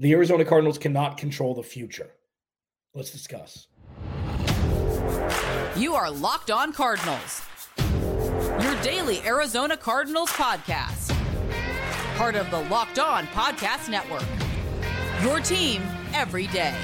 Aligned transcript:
The 0.00 0.12
Arizona 0.12 0.44
Cardinals 0.44 0.78
cannot 0.78 1.16
control 1.16 1.54
the 1.54 1.62
future. 1.64 2.10
Let's 2.94 3.10
discuss. 3.10 3.66
You 5.76 5.96
are 5.96 6.08
Locked 6.08 6.52
On 6.52 6.72
Cardinals, 6.72 7.42
your 8.62 8.80
daily 8.82 9.20
Arizona 9.22 9.76
Cardinals 9.76 10.30
podcast. 10.30 11.12
Part 12.16 12.36
of 12.36 12.48
the 12.52 12.60
Locked 12.68 13.00
On 13.00 13.26
Podcast 13.28 13.88
Network. 13.88 14.22
Your 15.24 15.40
team 15.40 15.82
every 16.14 16.46
day. 16.46 16.76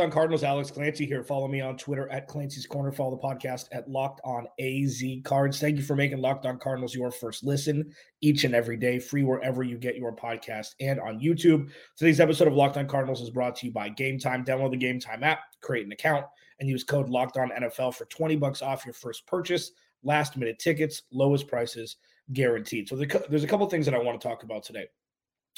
On 0.00 0.10
Cardinals, 0.10 0.42
Alex 0.42 0.70
Clancy 0.70 1.04
here. 1.04 1.22
Follow 1.22 1.48
me 1.48 1.60
on 1.60 1.76
Twitter 1.76 2.08
at 2.10 2.26
Clancy's 2.26 2.66
Corner. 2.66 2.90
Follow 2.90 3.10
the 3.10 3.16
podcast 3.18 3.66
at 3.72 3.90
Locked 3.90 4.22
On 4.24 4.46
AZ 4.58 5.02
Cards. 5.22 5.60
Thank 5.60 5.76
you 5.76 5.82
for 5.82 5.94
making 5.94 6.18
Locked 6.18 6.46
On 6.46 6.58
Cardinals 6.58 6.94
your 6.94 7.10
first 7.10 7.44
listen 7.44 7.92
each 8.22 8.44
and 8.44 8.54
every 8.54 8.78
day, 8.78 8.98
free 8.98 9.22
wherever 9.22 9.62
you 9.62 9.76
get 9.76 9.96
your 9.96 10.14
podcast 10.16 10.68
and 10.80 10.98
on 10.98 11.20
YouTube. 11.20 11.68
Today's 11.96 12.20
episode 12.20 12.48
of 12.48 12.54
Locked 12.54 12.78
On 12.78 12.86
Cardinals 12.86 13.20
is 13.20 13.28
brought 13.28 13.54
to 13.56 13.66
you 13.66 13.72
by 13.72 13.90
Game 13.90 14.18
Time. 14.18 14.44
Download 14.46 14.70
the 14.70 14.78
Game 14.78 14.98
Time 14.98 15.22
app, 15.22 15.40
create 15.60 15.84
an 15.84 15.92
account, 15.92 16.24
and 16.58 16.68
use 16.70 16.84
code 16.84 17.10
Locked 17.10 17.36
On 17.36 17.50
NFL 17.50 17.94
for 17.94 18.06
20 18.06 18.36
bucks 18.36 18.62
off 18.62 18.86
your 18.86 18.94
first 18.94 19.26
purchase. 19.26 19.72
Last 20.02 20.38
minute 20.38 20.58
tickets, 20.58 21.02
lowest 21.12 21.48
prices 21.48 21.96
guaranteed. 22.32 22.88
So 22.88 22.96
there's 22.96 23.44
a 23.44 23.48
couple 23.48 23.68
things 23.68 23.84
that 23.84 23.94
I 23.94 23.98
want 23.98 24.18
to 24.18 24.26
talk 24.26 24.42
about 24.42 24.62
today. 24.62 24.86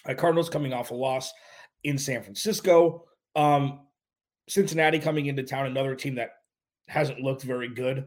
Uh, 0.09 0.15
Cardinals 0.15 0.51
coming 0.51 0.73
off 0.73 0.91
a 0.91 0.95
loss 0.95 1.33
in 1.85 1.97
San 1.97 2.21
Francisco. 2.23 3.05
Um, 3.37 3.84
Cincinnati 4.49 4.99
coming 4.99 5.27
into 5.27 5.43
town, 5.43 5.67
another 5.67 5.95
team 5.95 6.17
that 6.17 6.33
hasn't 6.89 7.21
looked 7.21 7.43
very 7.43 7.69
good 7.69 8.07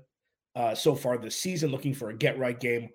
uh, 0.56 0.76
so 0.76 0.96
far 0.96 1.18
this 1.18 1.36
season, 1.36 1.72
looking 1.72 1.94
for 1.94 2.10
a 2.10 2.18
get 2.18 2.38
right 2.38 2.60
game. 2.60 2.90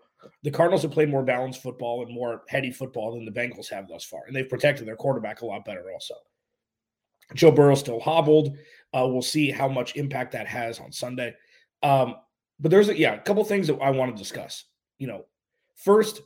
The 0.44 0.50
Cardinals 0.50 0.82
have 0.82 0.92
played 0.92 1.10
more 1.10 1.24
balanced 1.24 1.62
football 1.62 2.04
and 2.04 2.14
more 2.14 2.42
heady 2.48 2.70
football 2.70 3.14
than 3.14 3.24
the 3.24 3.32
Bengals 3.32 3.68
have 3.70 3.88
thus 3.88 4.04
far, 4.04 4.22
and 4.26 4.36
they've 4.36 4.48
protected 4.48 4.86
their 4.86 4.96
quarterback 4.96 5.42
a 5.42 5.46
lot 5.46 5.64
better 5.64 5.84
also. 5.92 6.14
Joe 7.34 7.50
Burrow 7.50 7.74
still 7.74 8.00
hobbled. 8.00 8.56
Uh, 8.94 9.06
we'll 9.08 9.22
see 9.22 9.50
how 9.50 9.68
much 9.68 9.96
impact 9.96 10.32
that 10.32 10.46
has 10.46 10.78
on 10.78 10.92
Sunday. 10.92 11.34
Um, 11.82 12.16
but 12.60 12.70
there's 12.70 12.88
a, 12.88 12.96
yeah, 12.96 13.14
a 13.14 13.20
couple 13.20 13.42
things 13.44 13.66
that 13.66 13.80
I 13.80 13.90
want 13.90 14.14
to 14.14 14.22
discuss. 14.22 14.64
You 14.98 15.08
know, 15.08 15.24
first, 15.74 16.20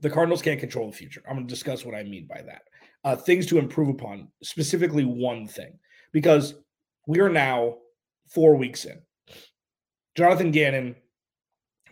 the 0.00 0.10
Cardinals 0.10 0.42
can't 0.42 0.60
control 0.60 0.90
the 0.90 0.96
future. 0.96 1.22
I'm 1.28 1.36
going 1.36 1.46
to 1.46 1.52
discuss 1.52 1.84
what 1.84 1.94
I 1.94 2.02
mean 2.04 2.26
by 2.26 2.42
that. 2.42 2.62
Uh, 3.02 3.16
things 3.16 3.46
to 3.46 3.58
improve 3.58 3.88
upon, 3.88 4.28
specifically 4.42 5.04
one 5.04 5.46
thing 5.46 5.78
because 6.12 6.54
we 7.06 7.20
are 7.20 7.28
now 7.28 7.76
four 8.28 8.56
weeks 8.56 8.84
in. 8.84 9.00
Jonathan 10.16 10.50
Gannon 10.50 10.96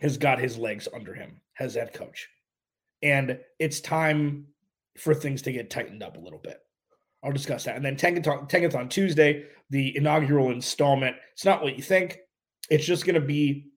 has 0.01 0.17
got 0.17 0.39
his 0.39 0.57
legs 0.57 0.87
under 0.93 1.13
him 1.13 1.41
as 1.59 1.75
head 1.75 1.93
coach. 1.93 2.27
And 3.01 3.39
it's 3.59 3.79
time 3.79 4.47
for 4.97 5.13
things 5.13 5.41
to 5.43 5.51
get 5.51 5.69
tightened 5.69 6.03
up 6.03 6.17
a 6.17 6.19
little 6.19 6.39
bit. 6.39 6.59
I'll 7.23 7.31
discuss 7.31 7.65
that. 7.65 7.75
And 7.75 7.83
then 7.83 7.97
Tankathon, 7.97 8.89
Tuesday, 8.89 9.45
the 9.69 9.95
inaugural 9.95 10.51
installment. 10.51 11.15
It's 11.33 11.45
not 11.45 11.61
what 11.61 11.75
you 11.75 11.83
think. 11.83 12.19
It's 12.69 12.85
just 12.85 13.05
going 13.05 13.19
to 13.19 13.25
be 13.25 13.71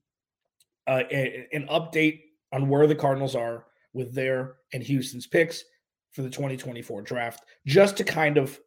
uh, 0.87 1.03
a, 1.11 1.49
an 1.53 1.67
update 1.69 2.21
on 2.53 2.69
where 2.69 2.87
the 2.87 2.95
Cardinals 2.95 3.35
are 3.35 3.67
with 3.95 4.15
their 4.15 4.57
and 4.73 4.83
Houston's 4.83 5.27
picks 5.27 5.65
for 6.13 6.23
the 6.23 6.31
2024 6.31 7.03
draft, 7.03 7.43
just 7.67 7.97
to 7.97 8.05
kind 8.05 8.37
of 8.37 8.59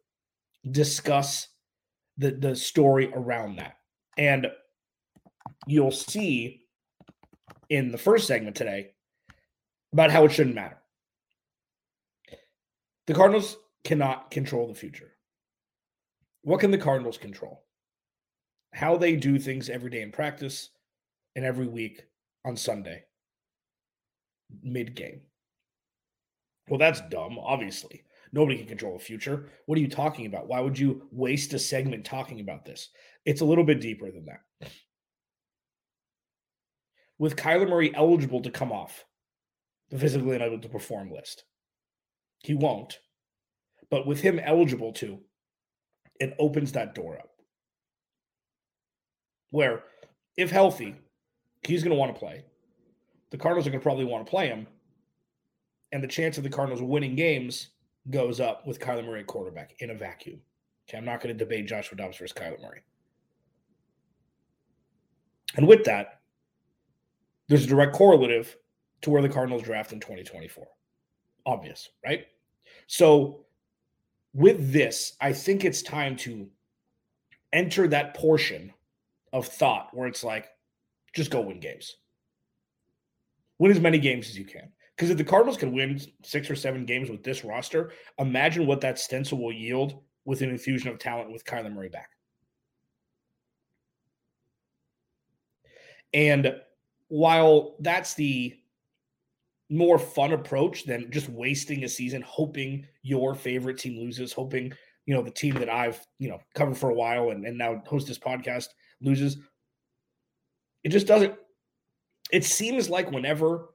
discuss 0.70 1.48
the 2.18 2.32
the 2.32 2.56
story 2.56 3.12
around 3.12 3.56
that. 3.56 3.76
And 4.18 4.48
you'll 5.66 5.90
see 5.90 6.62
in 7.68 7.90
the 7.90 7.98
first 7.98 8.26
segment 8.26 8.56
today 8.56 8.92
about 9.92 10.10
how 10.10 10.24
it 10.24 10.32
shouldn't 10.32 10.54
matter. 10.54 10.78
The 13.06 13.14
Cardinals 13.14 13.56
cannot 13.84 14.30
control 14.30 14.66
the 14.66 14.74
future. 14.74 15.12
What 16.42 16.60
can 16.60 16.70
the 16.70 16.78
Cardinals 16.78 17.18
control? 17.18 17.64
How 18.72 18.96
they 18.96 19.16
do 19.16 19.38
things 19.38 19.68
every 19.70 19.90
day 19.90 20.02
in 20.02 20.12
practice 20.12 20.70
and 21.34 21.44
every 21.44 21.66
week 21.66 22.04
on 22.44 22.56
Sunday, 22.56 23.04
mid 24.62 24.94
game. 24.94 25.20
Well, 26.68 26.78
that's 26.78 27.00
dumb, 27.08 27.38
obviously. 27.38 28.02
Nobody 28.36 28.58
can 28.58 28.66
control 28.66 28.92
the 28.92 29.02
future. 29.02 29.48
What 29.64 29.78
are 29.78 29.80
you 29.80 29.88
talking 29.88 30.26
about? 30.26 30.46
Why 30.46 30.60
would 30.60 30.78
you 30.78 31.08
waste 31.10 31.54
a 31.54 31.58
segment 31.58 32.04
talking 32.04 32.40
about 32.40 32.66
this? 32.66 32.90
It's 33.24 33.40
a 33.40 33.46
little 33.46 33.64
bit 33.64 33.80
deeper 33.80 34.10
than 34.10 34.26
that. 34.26 34.70
With 37.18 37.36
Kyler 37.36 37.66
Murray 37.66 37.94
eligible 37.94 38.42
to 38.42 38.50
come 38.50 38.72
off 38.72 39.06
the 39.88 39.98
physically 39.98 40.36
unable 40.36 40.58
to 40.58 40.68
perform 40.68 41.10
list, 41.10 41.44
he 42.40 42.52
won't. 42.52 42.98
But 43.90 44.06
with 44.06 44.20
him 44.20 44.38
eligible 44.38 44.92
to, 44.94 45.18
it 46.20 46.36
opens 46.38 46.72
that 46.72 46.94
door 46.94 47.18
up. 47.18 47.30
Where, 49.48 49.82
if 50.36 50.50
healthy, 50.50 50.94
he's 51.66 51.82
going 51.82 51.96
to 51.96 51.98
want 51.98 52.14
to 52.14 52.18
play. 52.18 52.44
The 53.30 53.38
Cardinals 53.38 53.66
are 53.66 53.70
going 53.70 53.80
to 53.80 53.82
probably 53.82 54.04
want 54.04 54.26
to 54.26 54.30
play 54.30 54.48
him. 54.48 54.66
And 55.90 56.02
the 56.02 56.08
chance 56.08 56.36
of 56.36 56.44
the 56.44 56.50
Cardinals 56.50 56.82
winning 56.82 57.16
games 57.16 57.68
goes 58.10 58.40
up 58.40 58.66
with 58.66 58.80
Kyler 58.80 59.04
Murray 59.04 59.24
quarterback 59.24 59.74
in 59.80 59.90
a 59.90 59.94
vacuum. 59.94 60.40
Okay, 60.88 60.98
I'm 60.98 61.04
not 61.04 61.20
going 61.20 61.36
to 61.36 61.44
debate 61.44 61.66
Joshua 61.66 61.96
Dobbs 61.96 62.18
versus 62.18 62.36
Kyler 62.36 62.60
Murray. 62.62 62.82
And 65.56 65.66
with 65.66 65.84
that, 65.84 66.20
there's 67.48 67.64
a 67.64 67.68
direct 67.68 67.94
correlative 67.94 68.56
to 69.02 69.10
where 69.10 69.22
the 69.22 69.28
Cardinals 69.28 69.62
draft 69.62 69.92
in 69.92 70.00
2024. 70.00 70.66
Obvious, 71.46 71.90
right? 72.04 72.26
So 72.86 73.46
with 74.34 74.72
this, 74.72 75.16
I 75.20 75.32
think 75.32 75.64
it's 75.64 75.82
time 75.82 76.16
to 76.18 76.48
enter 77.52 77.88
that 77.88 78.14
portion 78.14 78.72
of 79.32 79.46
thought 79.46 79.88
where 79.92 80.08
it's 80.08 80.24
like, 80.24 80.48
just 81.14 81.30
go 81.30 81.40
win 81.40 81.60
games. 81.60 81.96
Win 83.58 83.70
as 83.70 83.80
many 83.80 83.98
games 83.98 84.28
as 84.28 84.38
you 84.38 84.44
can. 84.44 84.70
Because 84.96 85.10
if 85.10 85.18
the 85.18 85.24
Cardinals 85.24 85.58
can 85.58 85.72
win 85.72 86.00
six 86.22 86.50
or 86.50 86.56
seven 86.56 86.86
games 86.86 87.10
with 87.10 87.22
this 87.22 87.44
roster, 87.44 87.92
imagine 88.18 88.66
what 88.66 88.80
that 88.80 88.98
stencil 88.98 89.38
will 89.38 89.52
yield 89.52 90.00
with 90.24 90.40
an 90.40 90.48
infusion 90.48 90.88
of 90.88 90.98
talent 90.98 91.30
with 91.30 91.44
Kyler 91.44 91.72
Murray 91.72 91.90
back. 91.90 92.10
And 96.14 96.54
while 97.08 97.76
that's 97.80 98.14
the 98.14 98.54
more 99.68 99.98
fun 99.98 100.32
approach 100.32 100.84
than 100.84 101.10
just 101.10 101.28
wasting 101.28 101.84
a 101.84 101.88
season 101.88 102.22
hoping 102.22 102.86
your 103.02 103.34
favorite 103.34 103.78
team 103.78 104.00
loses, 104.00 104.32
hoping, 104.32 104.72
you 105.04 105.14
know, 105.14 105.22
the 105.22 105.30
team 105.30 105.54
that 105.56 105.68
I've, 105.68 106.00
you 106.18 106.28
know, 106.30 106.40
covered 106.54 106.78
for 106.78 106.88
a 106.88 106.94
while 106.94 107.30
and, 107.30 107.44
and 107.44 107.58
now 107.58 107.82
host 107.86 108.06
this 108.06 108.18
podcast 108.18 108.68
loses. 109.02 109.36
It 110.84 110.88
just 110.88 111.06
doesn't, 111.06 111.34
it 112.32 112.44
seems 112.44 112.88
like 112.88 113.10
whenever 113.10 113.68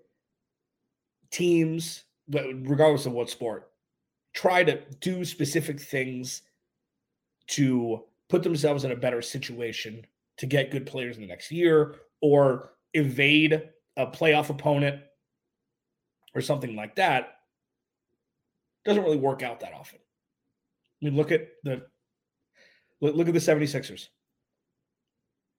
teams, 1.31 2.03
regardless 2.29 3.05
of 3.05 3.13
what 3.13 3.29
sport, 3.29 3.71
try 4.33 4.63
to 4.63 4.81
do 4.99 5.25
specific 5.25 5.79
things 5.79 6.43
to 7.47 8.03
put 8.29 8.43
themselves 8.43 8.83
in 8.83 8.91
a 8.91 8.95
better 8.95 9.21
situation 9.21 10.05
to 10.37 10.45
get 10.45 10.71
good 10.71 10.85
players 10.85 11.17
in 11.17 11.21
the 11.21 11.27
next 11.27 11.51
year 11.51 11.95
or 12.21 12.71
evade 12.93 13.69
a 13.97 14.07
playoff 14.07 14.49
opponent 14.49 15.01
or 16.33 16.41
something 16.41 16.75
like 16.75 16.95
that 16.95 17.35
doesn't 18.85 19.03
really 19.03 19.17
work 19.17 19.43
out 19.43 19.59
that 19.59 19.73
often. 19.73 19.99
I 21.01 21.05
mean, 21.05 21.15
look 21.15 21.31
at 21.31 21.47
the 21.63 21.83
look 23.01 23.27
at 23.27 23.33
the 23.33 23.39
76ers. 23.39 24.07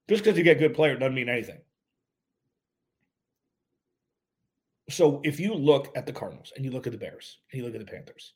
Just 0.09 0.25
because 0.25 0.37
you 0.37 0.45
get 0.45 0.59
good 0.59 0.75
player 0.75 0.97
doesn't 0.97 1.15
mean 1.15 1.29
anything. 1.29 1.59
So 4.93 5.21
if 5.25 5.41
you 5.41 5.55
look 5.55 5.91
at 5.97 6.07
the 6.07 6.13
Cardinals 6.13 6.53
and 6.55 6.65
you 6.65 6.71
look 6.71 6.87
at 6.87 6.93
the 6.93 6.99
Bears 6.99 7.39
and 7.51 7.59
you 7.59 7.65
look 7.65 7.75
at 7.75 7.85
the 7.85 7.91
Panthers, 7.91 8.35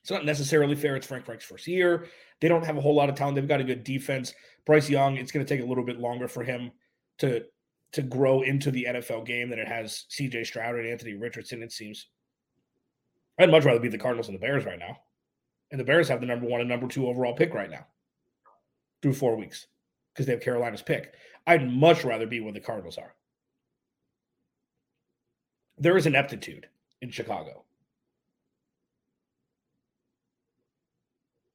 it's 0.00 0.10
not 0.10 0.24
necessarily 0.24 0.74
fair. 0.74 0.96
It's 0.96 1.06
Frank 1.06 1.26
Reich's 1.26 1.44
first 1.44 1.66
year. 1.66 2.06
They 2.40 2.48
don't 2.48 2.64
have 2.64 2.76
a 2.76 2.80
whole 2.80 2.94
lot 2.94 3.08
of 3.08 3.14
talent. 3.14 3.36
They've 3.36 3.48
got 3.48 3.60
a 3.60 3.64
good 3.64 3.84
defense. 3.84 4.34
Bryce 4.66 4.90
Young, 4.90 5.16
it's 5.16 5.32
going 5.32 5.44
to 5.44 5.54
take 5.54 5.64
a 5.64 5.68
little 5.68 5.84
bit 5.84 5.98
longer 5.98 6.28
for 6.28 6.42
him 6.42 6.72
to 7.18 7.44
to 7.92 8.02
grow 8.02 8.42
into 8.42 8.72
the 8.72 8.86
NFL 8.90 9.24
game 9.24 9.48
than 9.48 9.60
it 9.60 9.68
has 9.68 10.04
CJ 10.10 10.46
Stroud 10.46 10.74
and 10.74 10.86
Anthony 10.86 11.14
Richardson, 11.14 11.62
it 11.62 11.70
seems. 11.70 12.08
I'd 13.38 13.50
much 13.50 13.64
rather 13.64 13.78
be 13.78 13.88
the 13.88 13.98
Cardinals 13.98 14.26
than 14.26 14.34
the 14.34 14.40
Bears 14.40 14.64
right 14.64 14.78
now. 14.78 14.98
And 15.70 15.80
the 15.80 15.84
Bears 15.84 16.08
have 16.08 16.20
the 16.20 16.26
number 16.26 16.46
one 16.46 16.60
and 16.60 16.68
number 16.68 16.88
two 16.88 17.06
overall 17.06 17.34
pick 17.34 17.54
right 17.54 17.70
now 17.70 17.86
through 19.00 19.12
four 19.12 19.36
weeks 19.36 19.68
because 20.12 20.26
they 20.26 20.32
have 20.32 20.42
Carolina's 20.42 20.82
pick. 20.82 21.14
I'd 21.46 21.70
much 21.70 22.04
rather 22.04 22.26
be 22.26 22.40
where 22.40 22.52
the 22.52 22.60
Cardinals 22.60 22.98
are 22.98 23.14
there 25.78 25.96
is 25.96 26.06
an 26.06 26.14
aptitude 26.14 26.66
in 27.02 27.10
Chicago. 27.10 27.64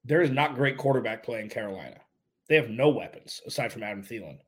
There 0.05 0.21
is 0.21 0.31
not 0.31 0.55
great 0.55 0.77
quarterback 0.77 1.23
play 1.23 1.41
in 1.41 1.49
Carolina. 1.49 1.97
They 2.47 2.55
have 2.55 2.69
no 2.69 2.89
weapons 2.89 3.41
aside 3.45 3.71
from 3.71 3.83
Adam 3.83 4.03
Thielen. 4.03 4.39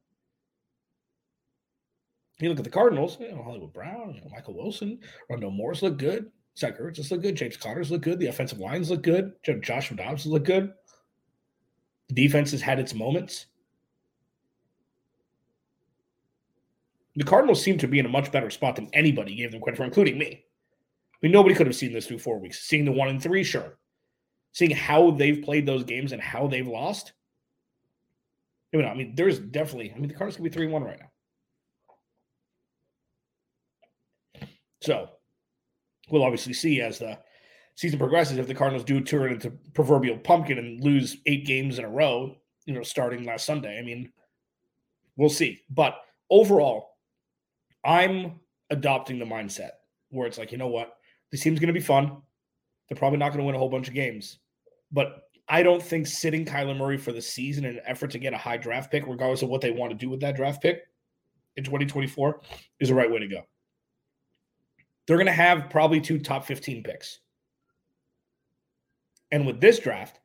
You 2.40 2.50
look 2.50 2.58
at 2.58 2.64
the 2.64 2.72
Cardinals, 2.72 3.18
you 3.20 3.32
know, 3.32 3.44
Hollywood 3.44 3.72
Brown, 3.72 4.16
you 4.16 4.22
know, 4.22 4.30
Michael 4.32 4.56
Wilson, 4.56 5.00
Rondale 5.30 5.54
Moore's 5.54 5.84
look 5.84 6.00
good. 6.00 6.32
Zach 6.58 6.80
Ertz 6.80 6.96
just 6.96 7.12
look 7.12 7.22
good. 7.22 7.36
James 7.36 7.56
Conner's 7.56 7.92
look 7.92 8.02
good. 8.02 8.20
The 8.20 8.28
offensive 8.28 8.60
lines 8.60 8.90
look 8.90 9.04
good. 9.04 9.34
Joshua 9.62 9.96
Dobbs 9.96 10.26
look 10.26 10.44
good. 10.44 10.74
The 12.10 12.16
defense 12.16 12.52
has 12.52 12.62
had 12.62 12.80
its 12.80 12.96
moments. 12.96 13.46
The 17.16 17.24
Cardinals 17.24 17.62
seem 17.62 17.78
to 17.80 17.88
be 17.88 18.00
in 18.00 18.06
a 18.06 18.10
much 18.10 18.32
better 18.32 18.50
spot 18.50 18.78
than 18.78 18.90
anybody 18.94 19.36
gave 19.36 19.52
them 19.52 19.62
credit 19.62 19.78
for, 19.78 19.84
including 19.84 20.18
me. 20.18 20.44
I 20.44 21.18
mean, 21.22 21.32
nobody 21.32 21.56
could 21.56 21.68
have 21.68 21.76
seen 21.76 21.94
this 21.94 22.08
through 22.08 22.20
four 22.20 22.40
weeks. 22.40 22.62
Seeing 22.62 22.86
the 22.86 22.92
one 22.92 23.10
and 23.10 23.22
three, 23.22 23.44
sure. 23.44 23.78
Seeing 24.54 24.72
how 24.72 25.12
they've 25.12 25.44
played 25.44 25.66
those 25.66 25.84
games 25.84 26.14
and 26.14 26.22
how 26.22 26.48
they've 26.48 26.68
lost. 26.68 27.14
I 28.74 28.78
mean, 28.78 28.86
I 28.86 28.94
mean, 28.94 29.14
there's 29.16 29.40
definitely, 29.40 29.92
I 29.94 30.00
mean, 30.00 30.08
the 30.08 30.14
Cardinals 30.14 30.38
could 30.38 30.46
be 30.46 30.50
3 30.50 30.68
1 30.68 30.84
right 30.84 31.00
now. 31.00 31.12
So 34.82 35.10
we'll 36.10 36.24
obviously 36.24 36.54
see 36.54 36.82
as 36.82 37.00
the 37.00 37.20
season 37.76 38.00
progresses 38.00 38.38
if 38.38 38.48
the 38.48 38.56
Cardinals 38.56 38.86
do 38.86 39.02
turn 39.02 39.34
into 39.34 39.52
proverbial 39.74 40.18
pumpkin 40.18 40.58
and 40.58 40.84
lose 40.84 41.18
eight 41.26 41.46
games 41.46 41.80
in 41.80 41.86
a 41.86 41.90
row, 41.90 42.36
you 42.66 42.74
know, 42.74 42.84
starting 42.84 43.26
last 43.26 43.46
Sunday. 43.46 43.78
I 43.78 43.82
mean, 43.82 44.12
we'll 45.18 45.30
see. 45.30 45.62
But 45.70 45.98
overall, 46.30 46.91
I'm 47.84 48.40
adopting 48.70 49.20
the 49.20 49.26
mindset 49.26 49.72
where 50.10 50.28
it's 50.28 50.38
like, 50.38 50.52
you 50.52 50.58
know 50.58 50.68
what? 50.68 50.94
This 51.32 51.42
team's 51.42 51.60
going 51.60 51.74
to 51.74 51.80
be 51.80 51.80
fun. 51.80 52.22
They're 52.88 52.98
probably 52.98 53.20
not 53.20 53.30
going 53.30 53.40
to 53.40 53.46
win 53.46 53.56
a 53.56 53.60
whole 53.60 53.70
bunch 53.70 53.88
of 53.88 53.94
games. 53.94 54.40
But 54.92 55.24
I 55.48 55.64
don't 55.64 55.82
think 55.82 56.08
sitting 56.08 56.46
Kyler 56.46 56.78
Murray 56.78 56.98
for 56.98 57.12
the 57.12 57.22
season 57.22 57.66
in 57.66 57.78
an 57.78 57.82
effort 57.86 58.12
to 58.12 58.20
get 58.20 58.34
a 58.34 58.38
high 58.38 58.58
draft 58.58 58.92
pick, 58.92 59.08
regardless 59.08 59.42
of 59.42 59.50
what 59.50 59.62
they 59.62 59.72
want 59.72 59.92
to 59.92 59.98
do 59.98 60.10
with 60.10 60.22
that 60.22 60.36
draft 60.36 60.62
pick 60.62 60.82
in 61.56 61.64
2024, 61.64 62.42
is 62.80 62.90
the 62.90 62.96
right 62.96 63.10
way 63.10 63.20
to 63.20 63.28
go. 63.28 63.42
They're 65.08 65.18
going 65.18 65.28
to 65.28 65.34
have 65.34 65.70
probably 65.70 66.00
two 66.00 66.20
top 66.20 66.46
15 66.46 66.84
picks. 66.84 67.20
And 69.32 69.46
with 69.46 69.60
this 69.60 69.80
draft, 69.80 70.20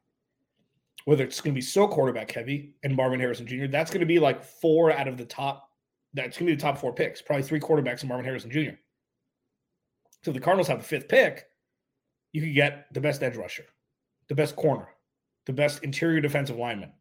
whether 1.05 1.25
it's 1.25 1.41
going 1.41 1.55
to 1.55 1.59
be 1.59 1.63
so 1.63 1.87
quarterback 1.87 2.31
heavy 2.33 2.75
and 2.83 2.95
Marvin 2.95 3.21
Harrison 3.21 3.47
Jr., 3.47 3.67
that's 3.67 3.91
going 3.91 4.01
to 4.01 4.07
be 4.07 4.19
like 4.19 4.43
four 4.43 4.93
out 4.93 5.09
of 5.09 5.17
the 5.17 5.25
top. 5.25 5.66
That's 6.17 6.39
going 6.39 6.49
to 6.49 6.53
be 6.53 6.57
the 6.57 6.63
top 6.63 6.79
four 6.79 6.95
picks, 6.95 7.21
probably 7.21 7.43
three 7.43 7.61
quarterbacks 7.61 8.01
and 8.01 8.09
Marvin 8.09 8.25
Harrison 8.25 8.51
Jr. 8.51 8.77
So 10.25 10.31
if 10.31 10.35
the 10.35 10.41
Cardinals 10.41 10.67
have 10.69 10.79
the 10.79 10.85
fifth 10.85 11.09
pick, 11.09 11.45
you 12.33 12.41
could 12.41 12.55
get 12.55 12.93
the 12.93 13.01
best 13.01 13.23
edge 13.23 13.37
rusher, 13.37 13.67
the 14.29 14.35
best 14.35 14.57
corner, 14.57 14.89
the 15.45 15.53
best 15.53 15.85
interior 15.85 16.21
defensive 16.21 16.57
lineman. 16.57 16.93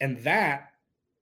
And 0.00 0.18
that 0.24 0.70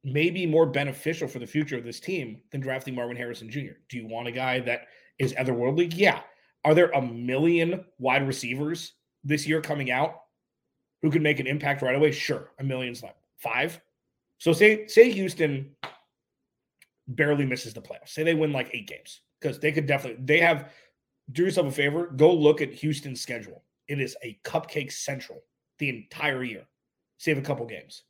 may 0.05 0.31
be 0.31 0.47
more 0.47 0.65
beneficial 0.65 1.29
for 1.29 1.41
the 1.41 1.47
future 1.47 1.77
of 1.77 1.85
this 1.85 2.01
team 2.01 2.41
than 2.53 2.61
drafting 2.61 2.95
Marvin 2.95 3.17
Harrison 3.17 3.51
Jr. 3.51 3.73
Do 3.89 3.99
you 3.99 4.07
want 4.07 4.29
a 4.29 4.33
guy 4.33 4.61
that 4.61 4.87
is 5.19 5.35
otherworldly? 5.35 5.93
Yeah. 5.95 6.21
Are 6.65 6.75
there 6.75 6.91
a 6.91 7.03
million 7.03 7.85
wide 7.99 8.27
receivers 8.27 8.93
this 9.25 9.47
year 9.47 9.61
coming 9.61 9.91
out 9.91 10.23
who 11.03 11.11
could 11.11 11.23
make 11.23 11.41
an 11.41 11.47
impact 11.47 11.83
right 11.83 11.97
away? 11.97 12.13
Sure. 12.13 12.51
A 12.59 12.65
million's 12.65 13.03
like 13.03 13.17
five. 13.39 13.81
So 14.41 14.55
say 14.55 14.87
say 14.87 15.13
Houston 15.13 15.77
barely 17.07 17.45
misses 17.45 17.75
the 17.75 17.83
playoffs. 17.83 18.09
Say 18.09 18.25
they 18.25 18.35
win 18.35 18.53
like 18.53 18.71
eight 18.73 18.89
games 18.89 19.21
because 19.39 19.61
they 19.61 19.71
could 19.71 19.87
definitely 19.87 20.25
they 20.25 20.41
have 20.41 20.73
do 21.31 21.45
yourself 21.45 21.69
a 21.69 21.71
favor, 21.71 22.07
go 22.17 22.35
look 22.35 22.61
at 22.61 22.73
Houston's 22.73 23.21
schedule. 23.21 23.63
It 23.87 24.01
is 24.01 24.17
a 24.25 24.39
cupcake 24.43 24.93
central 24.93 25.43
the 25.79 25.91
entire 25.91 26.43
year. 26.43 26.67
Save 27.19 27.39
a 27.39 27.43
couple 27.43 27.67
games. 27.67 28.03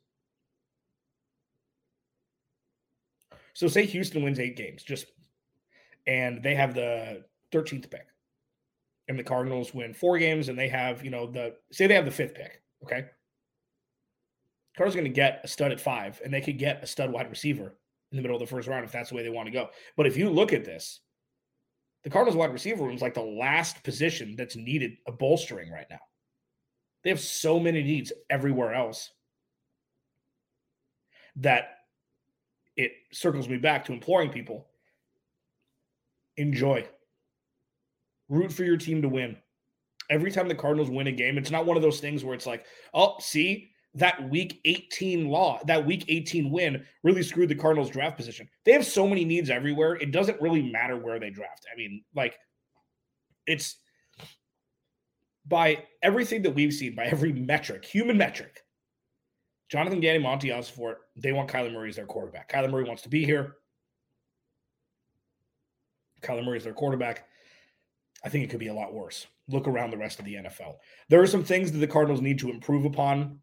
So 3.53 3.67
say 3.67 3.85
Houston 3.85 4.23
wins 4.23 4.39
eight 4.39 4.55
games, 4.55 4.83
just 4.83 5.07
and 6.07 6.41
they 6.41 6.55
have 6.55 6.73
the 6.73 7.25
13th 7.51 7.91
pick. 7.91 8.07
And 9.09 9.19
the 9.19 9.23
Cardinals 9.23 9.73
win 9.73 9.93
four 9.93 10.17
games 10.17 10.47
and 10.47 10.57
they 10.57 10.69
have, 10.69 11.03
you 11.03 11.11
know, 11.11 11.29
the 11.29 11.55
say 11.73 11.87
they 11.87 11.95
have 11.95 12.05
the 12.05 12.11
fifth 12.11 12.35
pick. 12.35 12.61
Okay. 12.83 13.07
Cardinals 14.75 14.95
going 14.95 15.05
to 15.05 15.15
get 15.15 15.41
a 15.43 15.47
stud 15.47 15.71
at 15.71 15.79
five, 15.79 16.21
and 16.23 16.33
they 16.33 16.41
could 16.41 16.57
get 16.57 16.83
a 16.83 16.87
stud 16.87 17.11
wide 17.11 17.29
receiver 17.29 17.75
in 18.11 18.15
the 18.15 18.21
middle 18.21 18.35
of 18.35 18.41
the 18.41 18.47
first 18.47 18.67
round 18.67 18.85
if 18.85 18.91
that's 18.91 19.09
the 19.09 19.15
way 19.15 19.23
they 19.23 19.29
want 19.29 19.47
to 19.47 19.51
go. 19.51 19.69
But 19.97 20.07
if 20.07 20.17
you 20.17 20.29
look 20.29 20.53
at 20.53 20.65
this, 20.65 20.99
the 22.03 22.09
Cardinals 22.09 22.35
wide 22.35 22.53
receiver 22.53 22.83
room 22.83 22.95
is 22.95 23.01
like 23.01 23.13
the 23.13 23.21
last 23.21 23.83
position 23.83 24.35
that's 24.35 24.55
needed 24.55 24.93
a 25.07 25.11
bolstering 25.11 25.71
right 25.71 25.87
now. 25.89 25.99
They 27.03 27.09
have 27.09 27.19
so 27.19 27.59
many 27.59 27.83
needs 27.83 28.11
everywhere 28.29 28.73
else 28.73 29.11
that 31.37 31.77
it 32.75 32.91
circles 33.11 33.47
me 33.47 33.57
back 33.57 33.85
to 33.85 33.93
imploring 33.93 34.29
people 34.29 34.67
enjoy, 36.37 36.87
root 38.29 38.51
for 38.51 38.63
your 38.63 38.77
team 38.77 39.01
to 39.01 39.09
win. 39.09 39.37
Every 40.09 40.31
time 40.31 40.47
the 40.47 40.55
Cardinals 40.55 40.89
win 40.89 41.07
a 41.07 41.11
game, 41.11 41.37
it's 41.37 41.51
not 41.51 41.65
one 41.65 41.77
of 41.77 41.83
those 41.83 41.99
things 41.99 42.23
where 42.23 42.33
it's 42.33 42.47
like, 42.47 42.65
oh, 42.93 43.15
see, 43.19 43.69
that 43.95 44.29
week 44.29 44.61
18 44.65 45.27
law, 45.27 45.59
that 45.65 45.85
week 45.85 46.05
18 46.07 46.49
win 46.49 46.85
really 47.03 47.23
screwed 47.23 47.49
the 47.49 47.55
Cardinals 47.55 47.89
draft 47.89 48.17
position. 48.17 48.47
They 48.63 48.71
have 48.71 48.85
so 48.85 49.07
many 49.07 49.25
needs 49.25 49.49
everywhere. 49.49 49.95
It 49.95 50.11
doesn't 50.11 50.41
really 50.41 50.61
matter 50.61 50.95
where 50.97 51.19
they 51.19 51.29
draft. 51.29 51.65
I 51.71 51.77
mean, 51.77 52.03
like, 52.15 52.37
it's 53.47 53.77
by 55.45 55.83
everything 56.01 56.43
that 56.43 56.55
we've 56.55 56.73
seen, 56.73 56.95
by 56.95 57.05
every 57.05 57.33
metric, 57.33 57.83
human 57.83 58.17
metric, 58.17 58.63
Jonathan 59.69 59.99
Gannon, 59.99 60.21
Monti 60.21 60.49
Ossenfort, 60.49 60.95
they 61.15 61.33
want 61.33 61.49
Kyler 61.49 61.73
Murray 61.73 61.89
as 61.89 61.95
their 61.95 62.05
quarterback. 62.05 62.51
Kyler 62.51 62.69
Murray 62.69 62.83
wants 62.83 63.03
to 63.03 63.09
be 63.09 63.25
here. 63.25 63.55
Kyler 66.21 66.45
Murray 66.45 66.57
is 66.57 66.63
their 66.63 66.73
quarterback. 66.73 67.25
I 68.23 68.29
think 68.29 68.43
it 68.43 68.49
could 68.49 68.59
be 68.59 68.67
a 68.67 68.73
lot 68.73 68.93
worse. 68.93 69.27
Look 69.47 69.67
around 69.67 69.91
the 69.91 69.97
rest 69.97 70.19
of 70.19 70.25
the 70.25 70.35
NFL. 70.35 70.75
There 71.09 71.21
are 71.21 71.27
some 71.27 71.43
things 71.43 71.71
that 71.71 71.79
the 71.79 71.87
Cardinals 71.87 72.21
need 72.21 72.39
to 72.39 72.49
improve 72.49 72.85
upon 72.85 73.39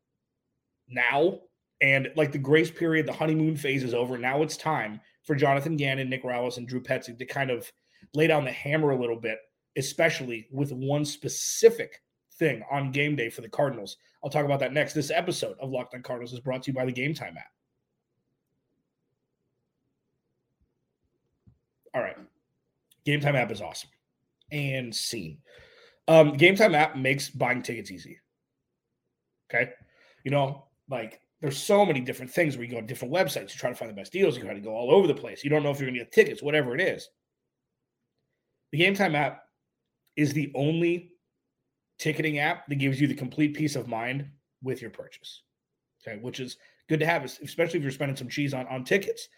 now. 0.90 1.38
And 1.80 2.08
like 2.16 2.32
the 2.32 2.38
grace 2.38 2.70
period, 2.70 3.06
the 3.06 3.12
honeymoon 3.12 3.56
phase 3.56 3.84
is 3.84 3.94
over. 3.94 4.18
Now 4.18 4.42
it's 4.42 4.56
time 4.56 5.00
for 5.22 5.34
Jonathan 5.34 5.76
Gannon, 5.76 6.10
Nick 6.10 6.24
Rallis, 6.24 6.56
and 6.56 6.66
Drew 6.66 6.82
Petzing 6.82 7.18
to 7.18 7.24
kind 7.24 7.50
of 7.50 7.70
lay 8.14 8.26
down 8.26 8.44
the 8.44 8.52
hammer 8.52 8.90
a 8.90 8.98
little 8.98 9.20
bit, 9.20 9.38
especially 9.76 10.48
with 10.50 10.72
one 10.72 11.04
specific 11.04 12.02
thing 12.38 12.62
on 12.70 12.92
game 12.92 13.14
day 13.14 13.30
for 13.30 13.42
the 13.42 13.48
Cardinals. 13.48 13.96
I'll 14.24 14.30
talk 14.30 14.44
about 14.44 14.60
that 14.60 14.72
next. 14.72 14.94
This 14.94 15.10
episode 15.10 15.56
of 15.60 15.70
Locked 15.70 15.94
on 15.94 16.02
Cardinals 16.02 16.32
is 16.32 16.40
brought 16.40 16.62
to 16.64 16.70
you 16.70 16.74
by 16.74 16.84
the 16.84 16.92
Game 16.92 17.14
Time 17.14 17.36
app. 17.36 17.52
All 21.94 22.02
right. 22.02 22.16
Game 23.04 23.20
Time 23.20 23.36
app 23.36 23.50
is 23.50 23.60
awesome 23.60 23.90
and 24.50 24.94
seen. 24.94 25.38
Um, 26.06 26.36
Game 26.36 26.56
Time 26.56 26.74
app 26.74 26.96
makes 26.96 27.28
buying 27.28 27.62
tickets 27.62 27.90
easy. 27.90 28.18
Okay. 29.52 29.70
You 30.24 30.30
know, 30.30 30.64
like 30.88 31.20
there's 31.40 31.56
so 31.56 31.84
many 31.84 32.00
different 32.00 32.30
things 32.30 32.56
where 32.56 32.64
you 32.64 32.72
go 32.72 32.80
to 32.80 32.86
different 32.86 33.14
websites, 33.14 33.52
you 33.52 33.58
try 33.58 33.70
to 33.70 33.76
find 33.76 33.90
the 33.90 33.94
best 33.94 34.12
deals, 34.12 34.36
you 34.36 34.42
try 34.42 34.54
to 34.54 34.60
go 34.60 34.74
all 34.74 34.90
over 34.90 35.06
the 35.06 35.14
place. 35.14 35.44
You 35.44 35.50
don't 35.50 35.62
know 35.62 35.70
if 35.70 35.80
you're 35.80 35.90
to 35.90 35.98
get 35.98 36.12
tickets, 36.12 36.42
whatever 36.42 36.74
it 36.74 36.80
is. 36.80 37.08
The 38.72 38.78
Game 38.78 38.94
Time 38.94 39.14
app 39.14 39.44
is 40.16 40.32
the 40.32 40.50
only 40.54 41.12
ticketing 41.98 42.38
app 42.38 42.66
that 42.68 42.76
gives 42.76 43.00
you 43.00 43.06
the 43.06 43.14
complete 43.14 43.54
peace 43.54 43.76
of 43.76 43.88
mind 43.88 44.28
with 44.62 44.82
your 44.82 44.90
purchase. 44.90 45.42
Okay, 46.06 46.18
which 46.20 46.40
is 46.40 46.56
good 46.88 47.00
to 47.00 47.06
have, 47.06 47.24
especially 47.24 47.78
if 47.78 47.82
you're 47.82 47.92
spending 47.92 48.16
some 48.16 48.28
cheese 48.28 48.54
on 48.54 48.66
on 48.66 48.84
tickets. 48.84 49.28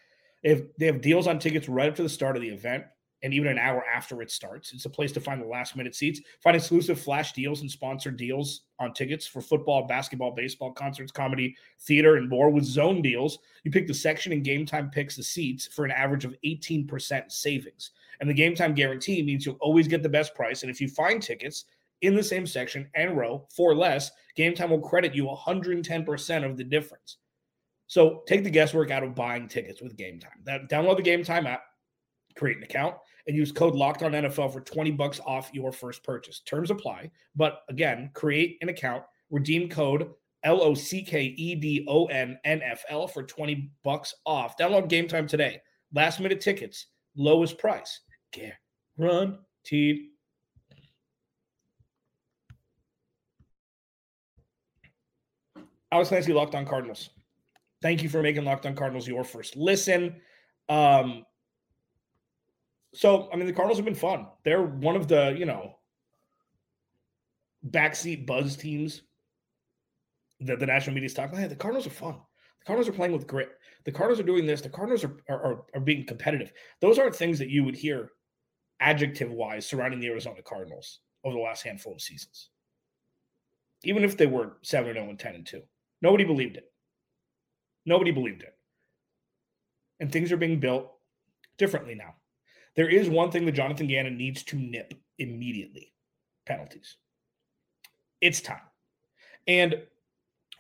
If 0.43 0.75
they 0.79 0.87
have 0.87 1.03
deals 1.03 1.27
on 1.27 1.39
tickets 1.39 1.69
right 1.69 1.89
up 1.89 1.97
to 1.97 2.03
the 2.03 2.09
start 2.09 2.37
of 2.37 2.43
the 2.43 2.49
event 2.49 2.85
and 3.23 3.35
even 3.35 3.49
an 3.49 3.59
hour 3.59 3.85
after 3.87 4.23
it 4.23 4.31
starts. 4.31 4.73
It's 4.73 4.87
a 4.87 4.91
place 4.91 5.13
to 5.13 5.21
find 5.21 5.41
the 5.41 5.47
last 5.47 5.77
minute 5.77 5.95
seats, 5.95 6.21
find 6.43 6.57
exclusive 6.57 7.01
flash 7.01 7.33
deals 7.33 7.61
and 7.61 7.71
sponsored 7.71 8.17
deals 8.17 8.63
on 8.79 8.95
tickets 8.95 9.27
for 9.27 9.41
football, 9.41 9.87
basketball, 9.87 10.33
baseball, 10.33 10.73
concerts, 10.73 11.13
comedy, 11.13 11.57
theater, 11.81 12.17
and 12.17 12.29
more. 12.29 12.51
With 12.51 12.65
zone 12.65 13.03
deals, 13.03 13.39
you 13.65 13.71
pick 13.71 13.87
the 13.87 13.95
section 13.95 14.33
and 14.33 14.45
game 14.45 14.65
time 14.65 14.91
picks 14.91 15.17
the 15.17 15.23
seats 15.23 15.67
for 15.67 15.85
an 15.85 15.91
average 15.91 16.25
of 16.25 16.35
18% 16.45 17.31
savings. 17.31 17.91
And 18.21 18.29
the 18.29 18.35
game 18.35 18.55
time 18.55 18.75
guarantee 18.75 19.23
means 19.23 19.45
you'll 19.45 19.57
always 19.57 19.89
get 19.89 20.03
the 20.03 20.09
best 20.09 20.35
price. 20.35 20.63
And 20.63 20.71
if 20.71 20.81
you 20.81 20.89
find 20.89 21.23
tickets 21.23 21.65
in 22.03 22.15
the 22.15 22.23
same 22.23 22.47
section 22.47 22.89
and 22.95 23.17
row 23.17 23.47
for 23.55 23.75
less, 23.75 24.11
Game 24.37 24.55
Time 24.55 24.71
will 24.71 24.81
credit 24.81 25.15
you 25.15 25.25
110% 25.25 26.45
of 26.45 26.57
the 26.57 26.65
difference. 26.65 27.19
So 27.87 28.23
take 28.27 28.45
the 28.45 28.51
guesswork 28.51 28.91
out 28.91 29.03
of 29.03 29.15
buying 29.15 29.49
tickets 29.49 29.83
with 29.83 29.97
Game 29.97 30.19
Time. 30.19 30.41
That, 30.45 30.71
download 30.71 30.97
the 30.97 31.03
Game 31.03 31.25
Time 31.25 31.47
app, 31.47 31.63
create 32.37 32.57
an 32.57 32.63
account, 32.63 32.97
and 33.27 33.37
use 33.37 33.53
code 33.53 33.75
Locked 33.75 34.03
On 34.03 34.13
NFL 34.13 34.53
for 34.53 34.61
20 34.61 34.93
bucks 34.93 35.21
off 35.25 35.51
your 35.53 35.73
first 35.73 36.03
purchase. 36.03 36.41
Terms 36.41 36.71
apply. 36.71 37.11
But 37.37 37.63
again, 37.69 38.11
create 38.15 38.59
an 38.61 38.69
account, 38.69 39.05
redeem 39.31 39.69
code 39.69 40.11
L 40.43 40.63
O 40.63 40.75
C 40.75 41.03
K 41.03 41.35
E 41.37 41.55
D 41.55 41.85
O 41.89 42.07
N 42.07 42.39
N 42.45 42.63
F 42.63 42.85
L 42.89 43.07
for 43.07 43.23
20 43.23 43.71
bucks 43.85 44.15
off. 44.25 44.57
Download 44.57 44.89
Game 44.89 45.07
Time 45.09 45.27
today. 45.27 45.61
Last 45.93 46.21
minute 46.21 46.41
tickets, 46.41 46.87
lowest 47.17 47.59
price. 47.59 48.01
Guaranteed. 48.99 50.07
Alex 55.93 56.09
Clancy, 56.09 56.33
Locked 56.33 56.55
On 56.55 56.65
Cardinals. 56.65 57.11
Thank 57.83 58.03
you 58.03 58.09
for 58.09 58.23
making 58.23 58.45
Locked 58.45 58.67
On 58.67 58.75
Cardinals 58.75 59.09
your 59.09 59.25
first 59.25 59.57
listen. 59.57 60.21
Um, 60.69 61.25
so, 62.93 63.29
I 63.33 63.37
mean, 63.37 63.47
the 63.47 63.53
Cardinals 63.53 63.79
have 63.79 63.85
been 63.85 63.95
fun. 63.95 64.27
They're 64.45 64.63
one 64.63 64.97
of 64.97 65.07
the, 65.07 65.35
you 65.39 65.45
know, 65.45 65.77
backseat 67.69 68.27
buzz 68.27 68.57
teams 68.57 69.03
that 70.41 70.59
the 70.59 70.67
national 70.67 70.95
media 70.95 71.07
is 71.07 71.15
talking. 71.15 71.39
Hey, 71.39 71.47
the 71.47 71.55
Cardinals 71.55 71.87
are 71.87 71.91
fun. 71.91 72.17
The 72.61 72.65
Cardinals 72.67 72.89
are 72.89 72.97
playing 72.97 73.13
with 73.13 73.27
grit. 73.27 73.51
The 73.85 73.93
Cardinals 73.93 74.21
are 74.21 74.25
doing 74.25 74.47
this. 74.47 74.61
The 74.61 74.69
Cardinals 74.69 75.05
are, 75.05 75.17
are, 75.29 75.65
are 75.75 75.81
being 75.81 76.07
competitive. 76.07 76.53
Those 76.81 76.99
aren't 76.99 77.15
things 77.15 77.39
that 77.39 77.51
you 77.51 77.65
would 77.65 77.77
hear 77.77 78.11
adjective 78.81 79.31
wise 79.31 79.67
surrounding 79.67 80.01
the 80.01 80.09
Arizona 80.09 80.43
Cardinals 80.43 81.01
over 81.25 81.35
the 81.35 81.43
last 81.43 81.63
handful 81.63 81.93
of 81.93 82.01
seasons. 82.01 82.51
Even 83.85 84.05
if 84.05 84.17
they 84.17 84.27
were 84.27 84.59
7 84.63 84.93
0 84.93 85.09
and 85.09 85.19
10 85.19 85.35
and 85.35 85.47
2. 85.47 85.63
Nobody 86.03 86.25
believed 86.25 86.57
it. 86.57 86.73
Nobody 87.87 88.11
believed 88.11 88.43
it. 88.43 88.55
And 90.01 90.11
things 90.11 90.33
are 90.33 90.37
being 90.37 90.61
built 90.61 90.91
differently 91.57 91.95
now. 91.95 92.15
There 92.77 92.89
is 92.89 93.09
one 93.09 93.31
thing 93.31 93.47
that 93.47 93.53
Jonathan 93.53 93.89
Gannon 93.89 94.17
needs 94.17 94.43
to 94.45 94.57
nip 94.57 94.95
immediately 95.19 95.93
penalties. 96.47 96.97
It's 98.21 98.41
time. 98.41 98.61
And 99.47 99.83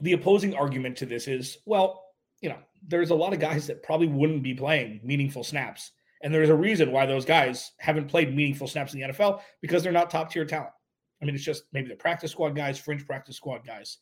the 0.00 0.12
opposing 0.12 0.54
argument 0.54 0.96
to 0.98 1.06
this 1.06 1.28
is 1.28 1.58
well, 1.66 2.04
you 2.40 2.48
know, 2.48 2.58
there's 2.86 3.10
a 3.10 3.14
lot 3.14 3.32
of 3.32 3.40
guys 3.40 3.66
that 3.66 3.82
probably 3.82 4.08
wouldn't 4.08 4.42
be 4.42 4.54
playing 4.54 5.00
meaningful 5.04 5.44
snaps. 5.44 5.92
And 6.22 6.34
there's 6.34 6.48
a 6.48 6.54
reason 6.54 6.92
why 6.92 7.06
those 7.06 7.24
guys 7.24 7.72
haven't 7.78 8.08
played 8.08 8.34
meaningful 8.34 8.66
snaps 8.66 8.94
in 8.94 9.00
the 9.00 9.08
NFL 9.08 9.40
because 9.60 9.82
they're 9.82 9.92
not 9.92 10.10
top 10.10 10.30
tier 10.30 10.44
talent. 10.44 10.72
I 11.20 11.24
mean, 11.24 11.34
it's 11.34 11.44
just 11.44 11.64
maybe 11.72 11.88
the 11.88 11.96
practice 11.96 12.32
squad 12.32 12.56
guys, 12.56 12.78
fringe 12.78 13.06
practice 13.06 13.36
squad 13.36 13.66
guys, 13.66 13.98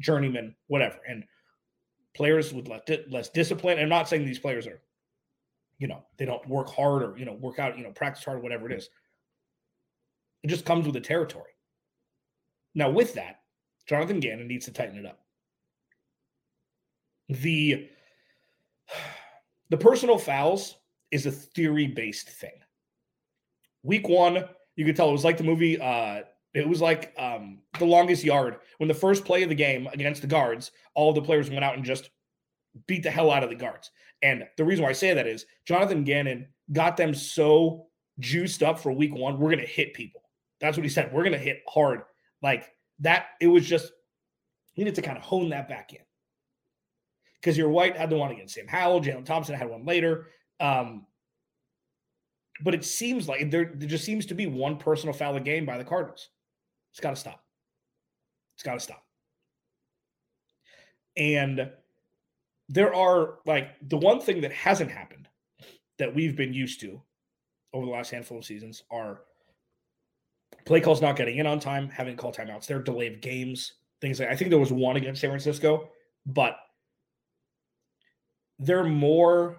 journeyman, 0.00 0.54
whatever. 0.68 0.96
And 1.08 1.24
players 2.14 2.52
with 2.52 2.68
less 2.68 3.28
discipline. 3.30 3.78
I'm 3.78 3.88
not 3.88 4.08
saying 4.08 4.24
these 4.24 4.38
players 4.38 4.66
are, 4.66 4.80
you 5.82 5.88
know, 5.88 6.04
they 6.16 6.24
don't 6.24 6.48
work 6.48 6.68
hard 6.68 7.02
or, 7.02 7.18
you 7.18 7.24
know, 7.24 7.32
work 7.32 7.58
out, 7.58 7.76
you 7.76 7.82
know, 7.82 7.90
practice 7.90 8.24
hard, 8.24 8.38
or 8.38 8.40
whatever 8.40 8.70
it 8.70 8.78
is. 8.78 8.88
It 10.44 10.46
just 10.46 10.64
comes 10.64 10.86
with 10.86 10.94
the 10.94 11.00
territory. 11.00 11.50
Now, 12.72 12.88
with 12.88 13.14
that, 13.14 13.40
Jonathan 13.88 14.20
Gannon 14.20 14.46
needs 14.46 14.66
to 14.66 14.72
tighten 14.72 14.96
it 14.96 15.06
up. 15.06 15.18
The 17.28 17.88
the 19.70 19.76
personal 19.76 20.18
fouls 20.18 20.76
is 21.10 21.26
a 21.26 21.32
theory 21.32 21.88
based 21.88 22.28
thing. 22.28 22.52
Week 23.82 24.08
one, 24.08 24.44
you 24.76 24.84
could 24.84 24.94
tell 24.94 25.08
it 25.08 25.12
was 25.12 25.24
like 25.24 25.36
the 25.36 25.42
movie 25.42 25.80
uh, 25.80 26.20
it 26.54 26.68
was 26.68 26.80
like 26.80 27.12
um, 27.18 27.58
the 27.80 27.86
longest 27.86 28.22
yard 28.22 28.58
when 28.78 28.86
the 28.86 28.94
first 28.94 29.24
play 29.24 29.42
of 29.42 29.48
the 29.48 29.54
game 29.56 29.88
against 29.92 30.20
the 30.20 30.28
guards, 30.28 30.70
all 30.94 31.12
the 31.12 31.20
players 31.20 31.50
went 31.50 31.64
out 31.64 31.74
and 31.74 31.84
just 31.84 32.10
beat 32.86 33.02
the 33.02 33.10
hell 33.10 33.30
out 33.30 33.42
of 33.42 33.50
the 33.50 33.56
guards. 33.56 33.90
And 34.22 34.44
the 34.56 34.64
reason 34.64 34.84
why 34.84 34.90
I 34.90 34.94
say 34.94 35.14
that 35.14 35.26
is 35.26 35.46
Jonathan 35.66 36.04
Gannon 36.04 36.48
got 36.72 36.96
them 36.96 37.14
so 37.14 37.86
juiced 38.18 38.62
up 38.62 38.78
for 38.78 38.92
week 38.92 39.14
one. 39.14 39.38
We're 39.38 39.50
going 39.50 39.64
to 39.64 39.66
hit 39.66 39.94
people. 39.94 40.22
That's 40.60 40.76
what 40.76 40.84
he 40.84 40.90
said. 40.90 41.12
We're 41.12 41.24
going 41.24 41.32
to 41.32 41.38
hit 41.38 41.62
hard. 41.68 42.02
Like 42.40 42.70
that, 43.00 43.26
it 43.40 43.48
was 43.48 43.66
just, 43.66 43.92
he 44.74 44.82
needed 44.82 44.94
to 44.96 45.02
kind 45.02 45.18
of 45.18 45.24
hone 45.24 45.50
that 45.50 45.68
back 45.68 45.92
in. 45.92 46.00
Because 47.40 47.58
your 47.58 47.70
White 47.70 47.96
had 47.96 48.10
the 48.10 48.16
one 48.16 48.30
against 48.30 48.54
Sam 48.54 48.68
Howell, 48.68 49.00
Jalen 49.00 49.24
Thompson 49.24 49.56
had 49.56 49.68
one 49.68 49.84
later. 49.84 50.28
Um, 50.60 51.06
but 52.62 52.74
it 52.74 52.84
seems 52.84 53.28
like 53.28 53.50
there, 53.50 53.72
there 53.74 53.88
just 53.88 54.04
seems 54.04 54.26
to 54.26 54.34
be 54.34 54.46
one 54.46 54.76
personal 54.76 55.12
foul 55.12 55.34
a 55.34 55.40
game 55.40 55.66
by 55.66 55.78
the 55.78 55.84
Cardinals. 55.84 56.28
It's 56.92 57.00
got 57.00 57.10
to 57.10 57.16
stop. 57.16 57.42
It's 58.54 58.62
got 58.62 58.74
to 58.74 58.80
stop. 58.80 59.02
And 61.16 61.68
there 62.72 62.94
are 62.94 63.34
like 63.44 63.68
the 63.88 63.98
one 63.98 64.18
thing 64.18 64.40
that 64.40 64.52
hasn't 64.52 64.90
happened 64.90 65.28
that 65.98 66.14
we've 66.14 66.36
been 66.36 66.54
used 66.54 66.80
to 66.80 67.00
over 67.74 67.84
the 67.84 67.92
last 67.92 68.10
handful 68.10 68.38
of 68.38 68.44
seasons 68.46 68.82
are 68.90 69.20
play 70.64 70.80
calls 70.80 71.02
not 71.02 71.16
getting 71.16 71.36
in 71.36 71.46
on 71.46 71.60
time, 71.60 71.90
having 71.90 72.16
call 72.16 72.32
timeouts. 72.32 72.66
There 72.66 72.78
are 72.78 72.82
delay 72.82 73.08
of 73.08 73.20
games, 73.20 73.74
things 74.00 74.18
like 74.18 74.30
I 74.30 74.36
think 74.36 74.48
there 74.48 74.58
was 74.58 74.72
one 74.72 74.96
against 74.96 75.20
San 75.20 75.28
Francisco, 75.28 75.90
but 76.24 76.56
they're 78.58 78.84
more 78.84 79.58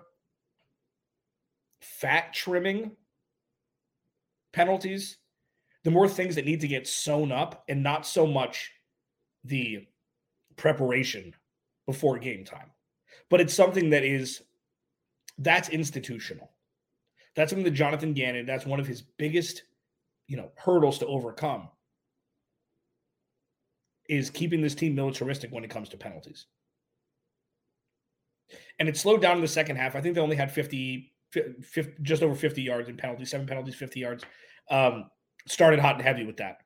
fat 1.82 2.34
trimming 2.34 2.92
penalties 4.54 5.18
the 5.84 5.92
more 5.92 6.08
things 6.08 6.36
that 6.36 6.46
need 6.46 6.62
to 6.62 6.68
get 6.68 6.88
sewn 6.88 7.32
up 7.32 7.64
and 7.68 7.84
not 7.84 8.08
so 8.08 8.26
much 8.26 8.72
the 9.44 9.86
preparation 10.56 11.36
before 11.86 12.18
game 12.18 12.46
time. 12.46 12.73
But 13.34 13.42
it's 13.42 13.56
something 13.56 13.90
that 13.90 14.04
is 14.04 14.44
that's 15.40 15.70
institutional. 15.70 16.52
That's 17.36 17.50
something 17.50 17.64
that 17.64 17.72
Jonathan 17.72 18.14
Gannon, 18.14 18.46
that's 18.46 18.68
one 18.68 18.80
of 18.80 18.86
his 18.86 19.02
biggest, 19.02 19.64
you 20.28 20.38
know, 20.38 20.52
hurdles 20.56 21.00
to 21.00 21.08
overcome 21.08 21.70
is 24.08 24.30
keeping 24.30 24.62
this 24.62 24.76
team 24.76 24.94
militaristic 24.94 25.52
when 25.52 25.64
it 25.64 25.72
comes 25.72 25.90
to 25.90 25.98
penalties. 25.98 26.46
And 28.78 28.88
it 28.88 28.98
slowed 28.98 29.24
down 29.24 29.38
in 29.38 29.42
the 29.42 29.48
second 29.48 29.78
half. 29.78 29.96
I 29.96 30.02
think 30.02 30.14
they 30.14 30.22
only 30.22 30.36
had 30.36 30.52
50, 30.52 31.12
50 31.32 31.94
just 32.04 32.22
over 32.22 32.36
50 32.36 32.62
yards 32.62 32.88
in 32.88 32.98
penalties, 32.98 33.32
seven 33.32 33.48
penalties, 33.48 33.74
50 33.74 34.00
yards. 34.00 34.24
Um, 34.70 35.10
started 35.48 35.80
hot 35.80 35.96
and 35.96 36.04
heavy 36.04 36.24
with 36.24 36.38
that. 36.38 36.58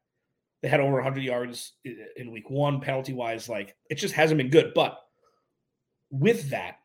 They 0.61 0.67
had 0.67 0.81
over 0.81 0.95
100 0.95 1.23
yards 1.23 1.75
in 2.17 2.29
week 2.29 2.49
one, 2.49 2.81
penalty 2.81 3.13
wise. 3.13 3.47
Like 3.47 3.73
it 3.89 3.95
just 3.95 4.15
hasn't 4.15 4.37
been 4.37 4.49
good. 4.49 4.73
But 4.75 4.99
with 6.09 6.49
that, 6.49 6.79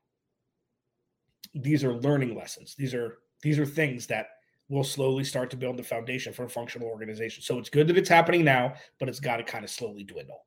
these 1.55 1.85
are 1.85 1.95
learning 1.95 2.37
lessons. 2.37 2.75
These 2.76 2.95
are 2.95 3.19
these 3.43 3.59
are 3.59 3.67
things 3.67 4.07
that 4.07 4.26
will 4.69 4.85
slowly 4.85 5.25
start 5.25 5.50
to 5.50 5.57
build 5.57 5.76
the 5.76 5.83
foundation 5.83 6.33
for 6.33 6.45
a 6.45 6.50
functional 6.50 6.88
organization. 6.88 7.43
So 7.43 7.59
it's 7.59 7.69
good 7.69 7.88
that 7.88 7.99
it's 7.99 8.09
happening 8.09 8.45
now, 8.45 8.75
but 8.99 9.09
it's 9.09 9.21
got 9.21 9.37
to 9.37 9.43
kind 9.43 9.64
of 9.64 9.71
slowly 9.71 10.05
dwindle. 10.05 10.47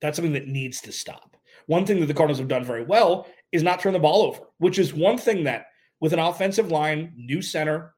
That's 0.00 0.16
something 0.16 0.34
that 0.34 0.48
needs 0.48 0.80
to 0.82 0.92
stop. 0.92 1.36
One 1.66 1.86
thing 1.86 2.00
that 2.00 2.06
the 2.06 2.14
Cardinals 2.14 2.38
have 2.38 2.48
done 2.48 2.64
very 2.64 2.84
well 2.84 3.26
is 3.52 3.62
not 3.62 3.80
turn 3.80 3.92
the 3.92 3.98
ball 3.98 4.22
over, 4.22 4.40
which 4.58 4.78
is 4.78 4.92
one 4.92 5.16
thing 5.16 5.44
that 5.44 5.66
with 6.00 6.12
an 6.12 6.18
offensive 6.18 6.70
line, 6.70 7.12
new 7.16 7.40
center, 7.40 7.94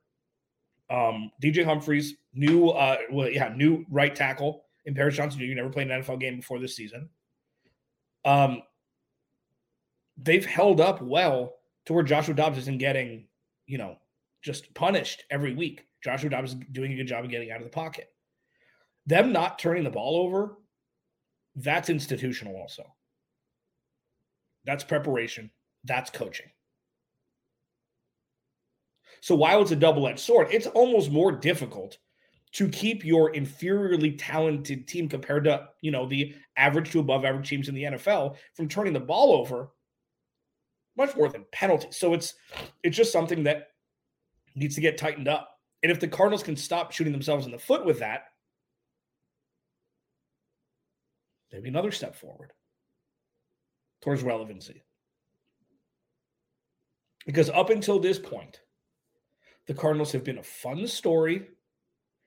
um, 0.91 1.31
DJ 1.43 1.65
Humphries, 1.65 2.15
new, 2.35 2.69
uh, 2.71 2.99
well, 3.11 3.29
yeah, 3.29 3.53
new 3.57 3.85
right 3.91 4.15
tackle 4.15 4.65
in 4.85 4.95
Paris 4.95 5.17
Johnson 5.17 5.41
Jr. 5.41 5.55
Never 5.55 5.71
played 5.71 5.91
an 5.91 6.03
NFL 6.03 6.21
game 6.21 6.37
before 6.37 6.59
this 6.59 6.77
season. 6.77 7.09
Um, 8.25 8.63
they've 10.17 10.45
held 10.45 10.81
up 10.81 11.01
well 11.03 11.55
to 11.87 11.93
where 11.93 12.03
Joshua 12.03 12.35
Dobbs 12.35 12.59
isn't 12.59 12.79
getting, 12.79 13.27
you 13.67 13.79
know, 13.79 13.97
just 14.43 14.73
punished 14.75 15.25
every 15.31 15.55
week. 15.55 15.87
Joshua 16.03 16.31
Dobbs 16.31 16.53
is 16.53 16.59
doing 16.73 16.93
a 16.93 16.97
good 16.97 17.07
job 17.07 17.25
of 17.25 17.31
getting 17.31 17.51
out 17.51 17.59
of 17.59 17.65
the 17.65 17.71
pocket. 17.71 18.09
Them 19.07 19.33
not 19.33 19.59
turning 19.59 19.85
the 19.85 19.91
ball 19.91 20.25
over, 20.25 20.59
that's 21.57 21.91
institutional 21.91 22.57
also. 22.57 22.85
That's 24.65 24.85
preparation. 24.85 25.51
That's 25.85 26.11
coaching. 26.11 26.47
So 29.21 29.35
while 29.35 29.63
it's 29.63 29.71
a 29.71 29.77
double 29.77 30.09
edged 30.09 30.21
sword, 30.21 30.49
it's 30.51 30.67
almost 30.67 31.11
more 31.11 31.33
difficult 31.33 31.99
to 32.53 32.69
keep 32.69 33.05
your 33.05 33.33
inferiorly 33.33 34.17
talented 34.19 34.87
team 34.87 35.09
compared 35.09 35.45
to, 35.45 35.69
you 35.81 35.91
know, 35.91 36.07
the 36.07 36.35
average 36.57 36.91
to 36.93 37.01
above 37.01 37.25
average 37.25 37.49
teams 37.49 37.69
in 37.69 37.75
the 37.75 37.85
NFL 37.85 38.37
from 38.55 38.69
turning 38.69 38.93
the 38.93 39.01
ball 39.01 39.33
over 39.33 39.71
much 40.97 41.17
more 41.17 41.29
than 41.29 41.45
penalties. 41.53 41.97
So 41.97 42.15
it's 42.15 42.35
it's 42.83 42.97
just 42.97 43.13
something 43.13 43.45
that 43.45 43.69
needs 44.55 44.75
to 44.75 44.81
get 44.81 44.99
tightened 44.99 45.29
up. 45.29 45.59
And 45.83 45.91
if 45.91 46.01
the 46.01 46.09
Cardinals 46.09 46.43
can 46.43 46.57
stop 46.57 46.93
shooting 46.93 47.13
themselves 47.13 47.47
in 47.47 47.53
the 47.53 47.59
foot 47.59 47.85
with 47.85 47.99
that, 47.99 48.27
maybe 51.53 51.69
another 51.69 51.91
step 51.91 52.15
forward 52.15 52.53
towards 54.01 54.23
relevancy. 54.23 54.83
Because 57.27 57.51
up 57.51 57.71
until 57.71 57.99
this 57.99 58.19
point, 58.19 58.61
the 59.67 59.75
Cardinals 59.75 60.13
have 60.13 60.25
been 60.25 60.39
a 60.39 60.43
fun 60.43 60.87
story. 60.87 61.49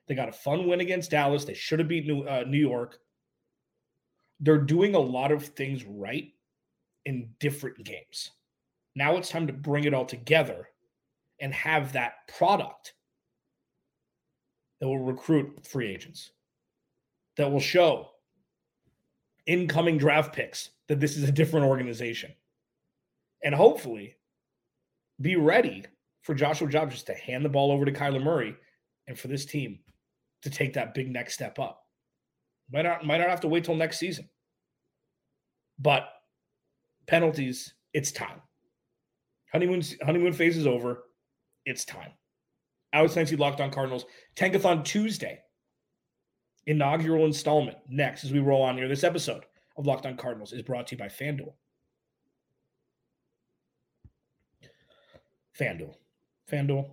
They 0.06 0.14
got 0.14 0.28
a 0.28 0.32
fun 0.32 0.66
win 0.66 0.80
against 0.80 1.10
Dallas. 1.10 1.44
They 1.44 1.54
should 1.54 1.78
have 1.80 1.88
beat 1.88 2.06
New, 2.06 2.22
uh, 2.22 2.44
New 2.46 2.58
York. 2.58 2.98
They're 4.40 4.58
doing 4.58 4.94
a 4.94 5.00
lot 5.00 5.32
of 5.32 5.44
things 5.44 5.84
right 5.84 6.32
in 7.04 7.30
different 7.40 7.82
games. 7.84 8.32
Now 8.96 9.16
it's 9.18 9.28
time 9.28 9.46
to 9.46 9.52
bring 9.52 9.84
it 9.84 9.94
all 9.94 10.06
together 10.06 10.68
and 11.40 11.52
have 11.52 11.92
that 11.92 12.14
product 12.36 12.94
that 14.80 14.88
will 14.88 14.98
recruit 14.98 15.66
free 15.66 15.88
agents, 15.88 16.32
that 17.36 17.52
will 17.52 17.60
show 17.60 18.08
incoming 19.46 19.98
draft 19.98 20.34
picks 20.34 20.70
that 20.88 20.98
this 20.98 21.16
is 21.16 21.28
a 21.28 21.32
different 21.32 21.66
organization. 21.66 22.32
And 23.44 23.54
hopefully 23.54 24.16
be 25.20 25.36
ready 25.36 25.84
for 26.22 26.34
Joshua 26.34 26.68
Dobbs 26.68 26.94
just 26.94 27.06
to 27.06 27.14
hand 27.14 27.44
the 27.44 27.50
ball 27.50 27.70
over 27.70 27.84
to 27.84 27.92
Kyler 27.92 28.22
Murray 28.22 28.56
and 29.06 29.18
for 29.18 29.28
this 29.28 29.44
team 29.44 29.78
to 30.42 30.50
take 30.50 30.72
that 30.72 30.94
big 30.94 31.10
next 31.10 31.34
step 31.34 31.58
up. 31.58 31.82
Might 32.72 32.82
not 32.82 33.04
might 33.04 33.18
not 33.18 33.28
have 33.28 33.42
to 33.42 33.48
wait 33.48 33.64
till 33.64 33.76
next 33.76 33.98
season. 33.98 34.28
But 35.78 36.08
penalties, 37.06 37.74
it's 37.92 38.10
time. 38.10 38.40
Honeymoon 39.56 39.82
honeymoon 40.04 40.34
phase 40.34 40.54
is 40.58 40.66
over. 40.66 41.04
It's 41.64 41.86
time. 41.86 42.10
Alex 42.92 43.14
Clancy 43.14 43.36
locked 43.36 43.62
on 43.62 43.70
Cardinals. 43.70 44.04
Tankathon 44.36 44.84
Tuesday. 44.84 45.40
Inaugural 46.66 47.24
installment 47.24 47.78
next 47.88 48.22
as 48.22 48.34
we 48.34 48.38
roll 48.40 48.60
on 48.60 48.76
here. 48.76 48.86
This 48.86 49.02
episode 49.02 49.44
of 49.78 49.86
Locked 49.86 50.04
On 50.04 50.14
Cardinals 50.14 50.52
is 50.52 50.60
brought 50.60 50.86
to 50.88 50.94
you 50.94 50.98
by 50.98 51.06
FanDuel. 51.06 51.54
FanDuel. 55.58 55.94
FanDuel. 56.52 56.90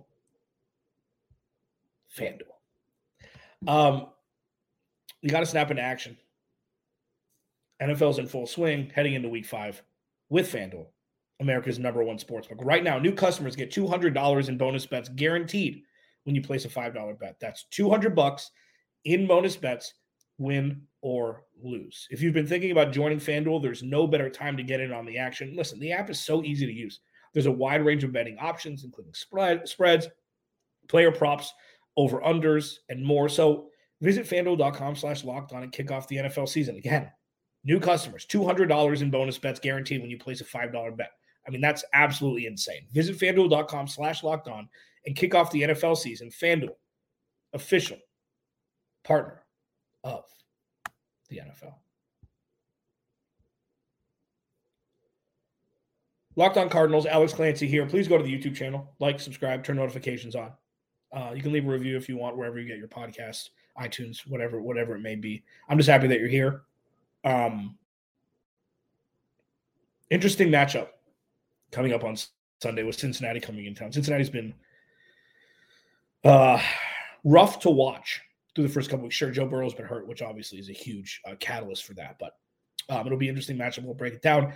FanDuel. 2.16 3.68
Um, 3.68 4.06
you 5.20 5.28
got 5.28 5.40
to 5.40 5.46
snap 5.46 5.70
into 5.70 5.82
action. 5.82 6.16
NFL's 7.82 8.18
in 8.18 8.26
full 8.26 8.46
swing 8.46 8.90
heading 8.94 9.12
into 9.12 9.28
week 9.28 9.44
five 9.44 9.82
with 10.30 10.50
FanDuel, 10.50 10.86
America's 11.40 11.78
number 11.78 12.02
one 12.02 12.18
sportsbook. 12.18 12.64
Right 12.64 12.84
now, 12.84 12.98
new 12.98 13.12
customers 13.12 13.56
get 13.56 13.72
$200 13.72 14.48
in 14.48 14.58
bonus 14.58 14.86
bets 14.86 15.08
guaranteed 15.08 15.82
when 16.24 16.34
you 16.34 16.42
place 16.42 16.64
a 16.64 16.68
$5 16.68 17.18
bet. 17.18 17.36
That's 17.40 17.64
200 17.70 18.14
bucks 18.14 18.50
in 19.04 19.26
bonus 19.26 19.56
bets, 19.56 19.94
win 20.38 20.82
or 21.02 21.44
lose. 21.62 22.06
If 22.10 22.22
you've 22.22 22.34
been 22.34 22.46
thinking 22.46 22.70
about 22.70 22.92
joining 22.92 23.18
FanDuel, 23.18 23.62
there's 23.62 23.82
no 23.82 24.06
better 24.06 24.30
time 24.30 24.56
to 24.56 24.62
get 24.62 24.80
in 24.80 24.92
on 24.92 25.04
the 25.04 25.18
action. 25.18 25.54
Listen, 25.56 25.78
the 25.78 25.92
app 25.92 26.10
is 26.10 26.20
so 26.20 26.42
easy 26.42 26.66
to 26.66 26.72
use. 26.72 27.00
There's 27.32 27.46
a 27.46 27.52
wide 27.52 27.84
range 27.84 28.04
of 28.04 28.12
betting 28.12 28.38
options, 28.38 28.84
including 28.84 29.12
spread, 29.14 29.68
spreads, 29.68 30.08
player 30.88 31.10
props, 31.10 31.52
over 31.96 32.20
unders, 32.20 32.76
and 32.88 33.04
more. 33.04 33.28
So 33.28 33.68
visit 34.00 34.26
fanduel.com 34.26 34.96
slash 34.96 35.24
locked 35.24 35.52
on 35.52 35.62
and 35.62 35.72
kick 35.72 35.90
off 35.90 36.08
the 36.08 36.16
NFL 36.16 36.48
season. 36.48 36.76
Again, 36.76 37.10
new 37.64 37.80
customers, 37.80 38.26
$200 38.26 39.02
in 39.02 39.10
bonus 39.10 39.38
bets 39.38 39.60
guaranteed 39.60 40.00
when 40.00 40.10
you 40.10 40.18
place 40.18 40.40
a 40.40 40.44
$5 40.44 40.96
bet. 40.96 41.10
I 41.46 41.50
mean, 41.50 41.60
that's 41.60 41.84
absolutely 41.92 42.46
insane. 42.46 42.86
Visit 42.92 43.18
fanduel.com 43.18 43.88
slash 43.88 44.22
locked 44.22 44.48
on 44.48 44.68
and 45.06 45.14
kick 45.14 45.34
off 45.34 45.50
the 45.50 45.62
NFL 45.62 45.96
season. 45.96 46.30
FanDuel, 46.30 46.76
official 47.52 47.98
partner 49.02 49.42
of 50.02 50.24
the 51.28 51.38
NFL. 51.38 51.74
Locked 56.36 56.56
on 56.56 56.68
Cardinals, 56.68 57.06
Alex 57.06 57.32
Clancy 57.32 57.68
here. 57.68 57.86
Please 57.86 58.08
go 58.08 58.18
to 58.18 58.24
the 58.24 58.32
YouTube 58.36 58.56
channel, 58.56 58.92
like, 58.98 59.20
subscribe, 59.20 59.62
turn 59.62 59.76
notifications 59.76 60.34
on. 60.34 60.52
Uh, 61.12 61.32
you 61.32 61.42
can 61.42 61.52
leave 61.52 61.66
a 61.66 61.70
review 61.70 61.96
if 61.96 62.08
you 62.08 62.16
want, 62.16 62.36
wherever 62.36 62.58
you 62.58 62.66
get 62.66 62.78
your 62.78 62.88
podcasts, 62.88 63.50
iTunes, 63.78 64.26
whatever, 64.26 64.60
whatever 64.60 64.96
it 64.96 65.00
may 65.00 65.14
be. 65.14 65.44
I'm 65.68 65.78
just 65.78 65.88
happy 65.88 66.08
that 66.08 66.18
you're 66.18 66.28
here. 66.28 66.62
Um, 67.22 67.78
interesting 70.10 70.48
matchup 70.48 70.88
coming 71.74 71.92
up 71.92 72.04
on 72.04 72.16
Sunday 72.62 72.84
with 72.84 72.96
Cincinnati 72.96 73.40
coming 73.40 73.66
in 73.66 73.74
town. 73.74 73.92
Cincinnati's 73.92 74.30
been 74.30 74.54
uh, 76.24 76.60
rough 77.24 77.58
to 77.60 77.70
watch 77.70 78.22
through 78.54 78.66
the 78.66 78.72
first 78.72 78.88
couple 78.88 79.02
weeks. 79.02 79.16
Sure, 79.16 79.30
Joe 79.30 79.46
Burrow's 79.46 79.74
been 79.74 79.84
hurt, 79.84 80.06
which 80.06 80.22
obviously 80.22 80.58
is 80.58 80.70
a 80.70 80.72
huge 80.72 81.20
uh, 81.28 81.34
catalyst 81.40 81.84
for 81.84 81.94
that. 81.94 82.16
But 82.20 82.36
um, 82.88 83.06
it'll 83.06 83.18
be 83.18 83.26
an 83.26 83.30
interesting 83.30 83.58
matchup. 83.58 83.84
We'll 83.84 83.94
break 83.94 84.14
it 84.14 84.22
down. 84.22 84.52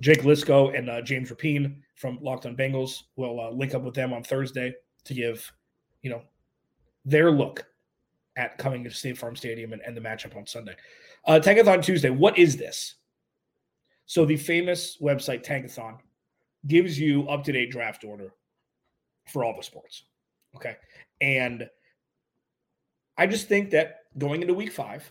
Jake 0.00 0.22
Liscow 0.22 0.76
and 0.78 0.88
uh, 0.88 1.00
James 1.02 1.30
Rapien 1.30 1.76
from 1.96 2.18
Locked 2.20 2.46
On 2.46 2.56
Bengals 2.56 3.02
will 3.16 3.40
uh, 3.40 3.50
link 3.50 3.74
up 3.74 3.82
with 3.82 3.94
them 3.94 4.12
on 4.12 4.22
Thursday 4.22 4.72
to 5.04 5.14
give, 5.14 5.50
you 6.02 6.10
know, 6.10 6.22
their 7.04 7.30
look 7.30 7.66
at 8.36 8.58
coming 8.58 8.84
to 8.84 8.90
State 8.90 9.18
Farm 9.18 9.34
Stadium 9.34 9.72
and, 9.72 9.82
and 9.82 9.96
the 9.96 10.00
matchup 10.00 10.36
on 10.36 10.46
Sunday. 10.46 10.76
Uh, 11.26 11.40
Tankathon 11.42 11.82
Tuesday. 11.82 12.10
What 12.10 12.38
is 12.38 12.56
this? 12.56 12.94
So 14.06 14.24
the 14.24 14.36
famous 14.36 14.98
website 15.02 15.44
Tankathon 15.44 15.98
gives 16.66 16.98
you 16.98 17.28
up 17.28 17.44
to 17.44 17.52
date 17.52 17.70
draft 17.70 18.04
order 18.04 18.32
for 19.26 19.44
all 19.44 19.56
the 19.56 19.62
sports. 19.62 20.04
Okay, 20.56 20.76
and 21.20 21.68
I 23.16 23.26
just 23.26 23.48
think 23.48 23.70
that 23.70 24.00
going 24.16 24.42
into 24.42 24.54
Week 24.54 24.72
Five, 24.72 25.10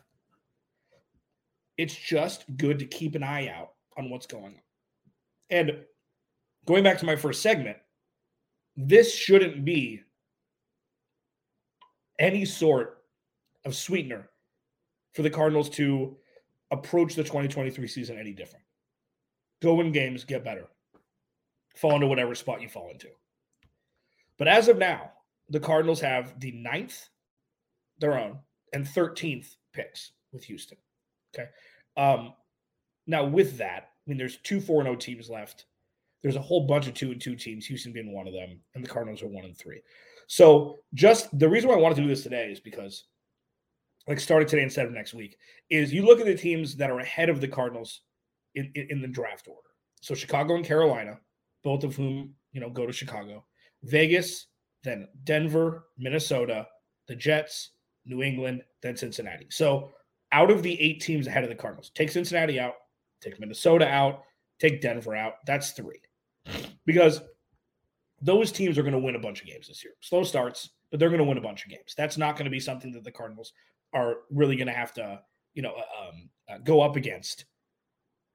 it's 1.77 1.95
just 1.95 2.45
good 2.57 2.79
to 2.79 2.85
keep 2.85 3.15
an 3.15 3.23
eye 3.23 3.49
out 3.49 3.71
on 3.97 4.09
what's 4.09 4.27
going 4.27 4.45
on. 4.45 4.61
And 5.49 5.71
going 6.65 6.83
back 6.83 6.97
to 6.99 7.05
my 7.05 7.15
first 7.15 7.41
segment, 7.41 7.77
this 8.75 9.13
shouldn't 9.13 9.63
be 9.63 10.01
any 12.19 12.45
sort 12.45 13.03
of 13.65 13.75
sweetener 13.75 14.29
for 15.13 15.21
the 15.21 15.29
Cardinals 15.29 15.69
to 15.69 16.17
approach 16.71 17.15
the 17.15 17.23
2023 17.23 17.87
season 17.87 18.17
any 18.17 18.33
different. 18.33 18.65
Go 19.61 19.75
win 19.75 19.91
games, 19.91 20.23
get 20.23 20.43
better, 20.43 20.67
fall 21.77 21.95
into 21.95 22.07
whatever 22.07 22.35
spot 22.35 22.61
you 22.61 22.69
fall 22.69 22.89
into. 22.89 23.09
But 24.37 24.47
as 24.47 24.67
of 24.67 24.77
now, 24.77 25.11
the 25.49 25.59
Cardinals 25.59 26.01
have 26.01 26.39
the 26.39 26.51
ninth, 26.51 27.09
their 27.99 28.17
own, 28.19 28.39
and 28.73 28.85
13th 28.85 29.55
picks 29.73 30.11
with 30.31 30.43
Houston. 30.45 30.77
Okay. 31.33 31.49
Um, 31.95 32.33
now, 33.05 33.25
with 33.25 33.57
that, 33.57 33.91
I 34.05 34.09
mean, 34.09 34.17
there's 34.17 34.37
two 34.37 34.59
4 34.59 34.83
0 34.83 34.95
teams 34.95 35.29
left. 35.29 35.65
There's 36.21 36.35
a 36.35 36.41
whole 36.41 36.67
bunch 36.67 36.87
of 36.87 36.93
2 36.93 37.11
and 37.11 37.21
2 37.21 37.35
teams, 37.35 37.65
Houston 37.65 37.93
being 37.93 38.13
one 38.13 38.27
of 38.27 38.33
them, 38.33 38.59
and 38.75 38.83
the 38.83 38.89
Cardinals 38.89 39.21
are 39.23 39.27
1 39.27 39.45
and 39.45 39.57
3. 39.57 39.81
So, 40.27 40.79
just 40.93 41.37
the 41.37 41.47
reason 41.47 41.69
why 41.69 41.75
I 41.75 41.79
wanted 41.79 41.95
to 41.95 42.01
do 42.01 42.07
this 42.07 42.23
today 42.23 42.49
is 42.51 42.59
because, 42.59 43.05
like, 44.07 44.19
starting 44.19 44.47
today 44.47 44.63
instead 44.63 44.85
of 44.85 44.91
next 44.91 45.13
week, 45.13 45.37
is 45.69 45.93
you 45.93 46.05
look 46.05 46.19
at 46.19 46.25
the 46.25 46.35
teams 46.35 46.75
that 46.75 46.91
are 46.91 46.99
ahead 46.99 47.29
of 47.29 47.39
the 47.39 47.47
Cardinals 47.47 48.01
in, 48.55 48.71
in, 48.75 48.87
in 48.89 49.01
the 49.01 49.07
draft 49.07 49.47
order. 49.47 49.69
So, 50.01 50.13
Chicago 50.13 50.55
and 50.55 50.65
Carolina, 50.65 51.19
both 51.63 51.83
of 51.83 51.95
whom, 51.95 52.33
you 52.51 52.61
know, 52.61 52.69
go 52.69 52.85
to 52.85 52.93
Chicago, 52.93 53.45
Vegas, 53.83 54.47
then 54.83 55.07
Denver, 55.23 55.85
Minnesota, 55.97 56.67
the 57.07 57.15
Jets, 57.15 57.71
New 58.05 58.23
England, 58.23 58.63
then 58.81 58.95
Cincinnati. 58.95 59.47
So, 59.49 59.91
out 60.33 60.51
of 60.51 60.61
the 60.61 60.79
eight 60.81 61.01
teams 61.01 61.27
ahead 61.27 61.43
of 61.43 61.49
the 61.49 61.55
Cardinals, 61.55 61.91
take 61.95 62.11
Cincinnati 62.11 62.59
out, 62.59 62.73
take 63.21 63.39
Minnesota 63.39 63.87
out, 63.87 64.23
take 64.59 64.81
Denver 64.81 65.15
out. 65.15 65.35
That's 65.45 65.71
three. 65.71 66.01
Because 66.85 67.21
those 68.21 68.51
teams 68.51 68.77
are 68.77 68.83
going 68.83 68.93
to 68.93 68.99
win 68.99 69.15
a 69.15 69.19
bunch 69.19 69.41
of 69.41 69.47
games 69.47 69.67
this 69.67 69.83
year. 69.83 69.93
Slow 70.01 70.23
starts, 70.23 70.69
but 70.89 70.99
they're 70.99 71.09
going 71.09 71.19
to 71.19 71.25
win 71.25 71.37
a 71.37 71.41
bunch 71.41 71.63
of 71.63 71.71
games. 71.71 71.93
That's 71.95 72.17
not 72.17 72.35
going 72.35 72.45
to 72.45 72.51
be 72.51 72.59
something 72.59 72.91
that 72.93 73.03
the 73.03 73.11
Cardinals 73.11 73.53
are 73.93 74.15
really 74.31 74.55
going 74.55 74.67
to 74.67 74.73
have 74.73 74.93
to, 74.93 75.21
you 75.53 75.61
know, 75.61 75.73
uh, 75.73 76.07
um, 76.07 76.29
uh, 76.49 76.57
go 76.59 76.81
up 76.81 76.95
against 76.95 77.45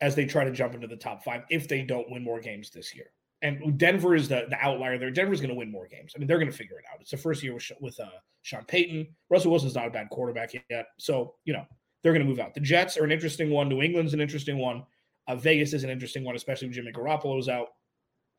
as 0.03 0.15
they 0.15 0.27
try 0.27 0.45
to 0.45 0.51
jump 0.51 0.75
into 0.75 0.87
the 0.87 0.97
top 0.97 1.25
five 1.25 1.45
if 1.49 1.69
they 1.69 1.81
don't 1.81 2.11
win 2.11 2.23
more 2.23 2.41
games 2.41 2.69
this 2.69 2.95
year. 2.95 3.07
And 3.41 3.79
Denver 3.79 4.15
is 4.15 4.29
the, 4.29 4.47
the 4.51 4.59
outlier 4.61 4.99
there. 4.99 5.11
Denver's 5.11 5.41
going 5.41 5.51
to 5.51 5.57
win 5.57 5.71
more 5.71 5.89
games. 5.89 6.13
I 6.15 6.19
mean, 6.19 6.29
they're 6.29 6.39
going 6.39 6.51
to 6.51 6.57
figure 6.57 6.79
it 6.79 6.85
out. 6.93 7.01
It's 7.01 7.11
the 7.11 7.17
first 7.17 7.43
year 7.43 7.55
with, 7.55 7.73
with 7.81 7.99
uh, 7.99 8.07
Sean 8.43 8.65
Payton. 8.65 9.09
Russell 9.31 9.51
Wilson's 9.51 9.75
not 9.75 9.87
a 9.87 9.91
bad 9.91 10.11
quarterback 10.11 10.53
yet. 10.71 10.87
So, 10.99 11.35
you 11.45 11.53
know, 11.53 11.65
they're 12.03 12.13
going 12.13 12.25
to 12.25 12.29
move 12.29 12.39
out. 12.39 12.55
The 12.55 12.61
Jets 12.61 12.97
are 12.97 13.05
an 13.05 13.11
interesting 13.11 13.51
one. 13.51 13.69
New 13.69 13.83
England's 13.83 14.15
an 14.15 14.21
interesting 14.21 14.59
one. 14.59 14.85
Uh, 15.27 15.37
Vegas 15.37 15.73
is 15.73 15.83
an 15.83 15.91
interesting 15.91 16.25
one, 16.25 16.37
especially 16.37 16.69
with 16.69 16.77
Jimmy 16.77 16.93
Garoppolo's 16.93 17.49
out. 17.49 17.69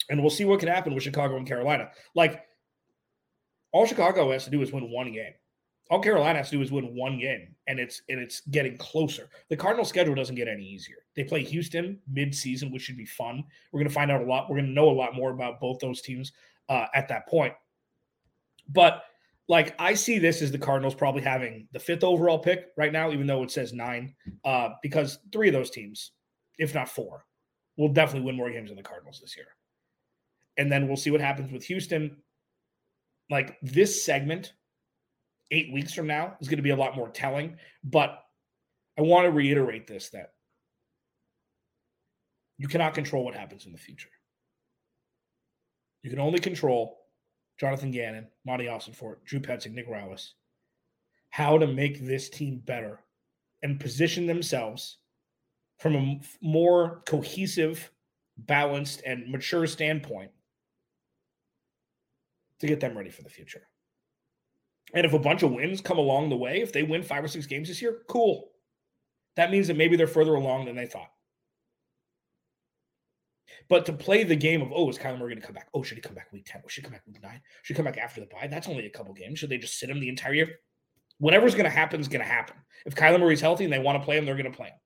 And 0.10 0.22
we'll 0.22 0.30
see 0.30 0.46
what 0.46 0.60
can 0.60 0.70
happen 0.70 0.94
with 0.94 1.04
Chicago 1.04 1.36
and 1.38 1.48
Carolina. 1.48 1.90
Like, 2.16 2.42
all 3.74 3.86
Chicago 3.86 4.32
has 4.32 4.46
to 4.46 4.52
do 4.52 4.62
is 4.62 4.72
win 4.72 4.90
one 4.90 5.12
game. 5.12 5.34
All 5.94 6.02
Carolina 6.02 6.40
has 6.40 6.50
to 6.50 6.56
do 6.56 6.62
is 6.64 6.72
win 6.72 6.96
one 6.96 7.20
game, 7.20 7.54
and 7.68 7.80
it's 7.80 8.02
and 8.10 8.20
it's 8.20 8.42
getting 8.50 8.76
closer. 8.80 9.30
The 9.50 9.56
Cardinal 9.56 9.86
schedule 9.86 10.16
doesn't 10.16 10.36
get 10.36 10.48
any 10.48 10.64
easier. 10.64 10.96
They 11.16 11.24
play 11.24 11.44
Houston 11.44 12.00
mid-season, 12.12 12.72
which 12.72 12.82
should 12.82 12.98
be 12.98 13.06
fun. 13.06 13.44
We're 13.72 13.78
going 13.78 13.90
to 13.90 13.94
find 13.94 14.10
out 14.10 14.22
a 14.22 14.26
lot. 14.26 14.50
We're 14.50 14.56
going 14.56 14.70
to 14.70 14.74
know 14.74 14.90
a 14.90 14.92
lot 14.92 15.14
more 15.14 15.30
about 15.30 15.60
both 15.60 15.78
those 15.78 16.02
teams 16.02 16.32
uh, 16.68 16.88
at 16.96 17.10
that 17.10 17.28
point. 17.28 17.54
But 18.70 19.04
like 19.48 19.76
I 19.78 19.94
see 19.94 20.18
this 20.18 20.42
as 20.42 20.52
the 20.52 20.58
Cardinals 20.58 20.96
probably 20.96 21.22
having 21.22 21.68
the 21.74 21.80
fifth 21.80 22.04
overall 22.04 22.40
pick 22.40 22.70
right 22.76 22.92
now, 22.92 23.12
even 23.12 23.28
though 23.28 23.44
it 23.44 23.52
says 23.52 23.72
nine, 23.72 24.16
uh, 24.44 24.70
because 24.82 25.20
three 25.32 25.50
of 25.50 25.54
those 25.54 25.70
teams, 25.70 26.14
if 26.58 26.74
not 26.74 26.90
four, 26.90 27.28
will 27.78 27.90
definitely 27.90 28.26
win 28.26 28.36
more 28.36 28.50
games 28.50 28.72
than 28.72 28.78
the 28.78 28.82
Cardinals 28.82 29.20
this 29.22 29.38
year. 29.38 29.50
And 30.58 30.72
then 30.72 30.88
we'll 30.88 30.98
see 30.98 31.12
what 31.12 31.22
happens 31.22 31.52
with 31.52 31.64
Houston. 31.66 32.18
Like 33.30 33.58
this 33.62 34.04
segment, 34.04 34.54
eight 35.52 35.72
weeks 35.74 35.94
from 35.94 36.08
now, 36.08 36.36
is 36.40 36.48
going 36.48 36.58
to 36.58 36.64
be 36.64 36.72
a 36.72 36.76
lot 36.76 36.96
more 36.96 37.10
telling. 37.10 37.58
But 37.84 38.20
I 38.98 39.02
want 39.02 39.26
to 39.26 39.32
reiterate 39.32 39.88
this 39.88 40.10
that 40.10 40.34
you 42.58 42.68
cannot 42.68 42.94
control 42.94 43.26
what 43.26 43.36
happens 43.36 43.66
in 43.66 43.72
the 43.72 43.78
future. 43.78 44.10
You 46.04 46.10
can 46.10 46.20
only 46.20 46.40
control 46.40 47.00
Jonathan 47.60 47.92
Gannon, 47.92 48.28
Monti 48.46 48.66
Ossenfort, 48.66 49.24
Drew 49.26 49.40
Petzing, 49.40 49.74
Nick 49.74 49.90
Rallis, 49.90 50.32
how 51.30 51.58
to 51.58 51.68
make 51.68 52.06
this 52.06 52.30
team 52.30 52.62
better 52.64 53.00
and 53.64 53.80
position 53.80 54.28
themselves 54.28 54.98
from 55.80 55.96
a 55.96 56.22
more 56.42 57.02
cohesive, 57.06 57.92
balanced, 58.38 59.02
and 59.06 59.30
mature 59.30 59.66
standpoint 59.66 60.32
to 62.60 62.68
get 62.68 62.80
them 62.80 62.98
ready 62.98 63.10
for 63.10 63.24
the 63.24 63.30
future. 63.30 63.68
And 64.94 65.06
if 65.06 65.14
a 65.14 65.20
bunch 65.20 65.44
of 65.44 65.52
wins 65.52 65.82
come 65.82 65.98
along 65.98 66.30
the 66.30 66.38
way, 66.38 66.62
if 66.62 66.72
they 66.74 66.84
win 66.84 67.04
five 67.04 67.24
or 67.24 67.28
six 67.28 67.46
games 67.46 67.68
this 67.68 67.82
year, 67.82 68.02
cool. 68.08 68.52
That 69.36 69.52
means 69.52 69.68
that 69.68 69.78
maybe 69.78 69.96
they're 69.96 70.08
further 70.08 70.36
along 70.36 70.66
than 70.66 70.76
they 70.76 70.86
thought. 70.86 71.10
But 73.70 73.86
to 73.86 73.94
play 73.94 74.24
the 74.24 74.36
game 74.36 74.62
of, 74.62 74.72
oh, 74.74 74.90
is 74.90 74.98
Kyler 74.98 75.18
Murray 75.18 75.34
going 75.34 75.42
to 75.42 75.46
come 75.46 75.56
back? 75.56 75.70
Oh, 75.74 75.84
should 75.84 75.98
he 75.98 76.02
come 76.02 76.14
back 76.14 76.32
week 76.32 76.46
10? 76.46 76.62
Oh, 76.64 76.68
should 76.68 76.84
he 76.84 76.86
come 76.86 76.94
back 76.94 77.04
week 77.08 77.22
9? 77.22 77.42
Should 77.64 77.76
he 77.76 77.78
come 77.78 77.86
back 77.86 77.98
after 77.98 78.20
the 78.20 78.28
bye? 78.28 78.48
That's 78.48 78.68
only 78.68 78.86
a 78.86 78.90
couple 78.90 79.14
games. 79.14 79.40
Should 79.40 79.50
they 79.50 79.58
just 79.58 79.80
sit 79.80 79.90
him 79.90 80.00
the 80.00 80.10
entire 80.10 80.34
year? 80.34 80.50
Whatever's 81.20 81.56
going 81.56 81.66
to 81.66 81.72
happen 81.72 82.02
is 82.02 82.08
going 82.08 82.22
to 82.22 82.28
happen. 82.28 82.58
If 82.86 82.96
Kyler 82.96 83.20
Murray's 83.20 83.42
healthy 83.42 83.64
and 83.64 83.72
they 83.72 83.80
want 83.80 84.00
to 84.00 84.06
play 84.06 84.18
him, 84.18 84.26
they're 84.26 84.36
going 84.36 84.52
to 84.52 84.56
play 84.56 84.68
him. 84.68 84.80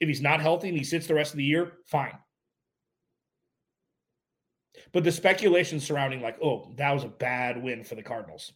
If 0.00 0.08
he's 0.08 0.22
not 0.22 0.40
healthy 0.40 0.68
and 0.68 0.78
he 0.78 0.84
sits 0.84 1.06
the 1.06 1.14
rest 1.14 1.32
of 1.32 1.38
the 1.38 1.44
year, 1.44 1.72
fine. 1.86 2.16
But 4.92 5.04
the 5.04 5.12
speculation 5.12 5.80
surrounding, 5.80 6.22
like, 6.22 6.38
oh, 6.42 6.72
that 6.76 6.92
was 6.92 7.04
a 7.04 7.08
bad 7.08 7.62
win 7.62 7.84
for 7.84 7.94
the 7.94 8.02
Cardinals. 8.02 8.52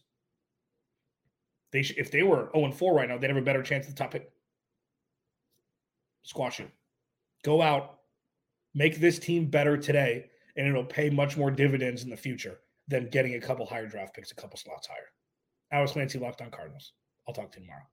They 1.73 1.81
sh- 1.81 1.95
if 1.97 2.11
they 2.11 2.23
were 2.23 2.49
0 2.53 2.65
and 2.65 2.73
4 2.75 2.93
right 2.93 3.09
now, 3.09 3.17
they'd 3.17 3.29
have 3.29 3.35
a 3.35 3.41
better 3.41 3.63
chance 3.63 3.85
at 3.87 3.95
the 3.95 3.97
top 3.97 4.11
pick. 4.11 4.31
Squash 6.23 6.61
it. 6.61 6.69
Go 7.43 7.61
out, 7.61 7.97
make 8.73 8.99
this 8.99 9.19
team 9.19 9.49
better 9.49 9.75
today, 9.75 10.29
and 10.55 10.67
it'll 10.67 10.85
pay 10.85 11.09
much 11.09 11.35
more 11.35 11.51
dividends 11.51 12.03
in 12.03 12.09
the 12.09 12.15
future 12.15 12.59
than 12.87 13.09
getting 13.09 13.35
a 13.35 13.41
couple 13.41 13.65
higher 13.65 13.87
draft 13.87 14.15
picks, 14.15 14.31
a 14.31 14.35
couple 14.35 14.57
slots 14.57 14.87
higher. 14.87 15.09
Alex 15.71 15.93
Clancy, 15.93 16.19
Locked 16.19 16.41
on 16.41 16.51
Cardinals. 16.51 16.93
I'll 17.27 17.33
talk 17.33 17.51
to 17.51 17.59
you 17.59 17.65
tomorrow. 17.65 17.83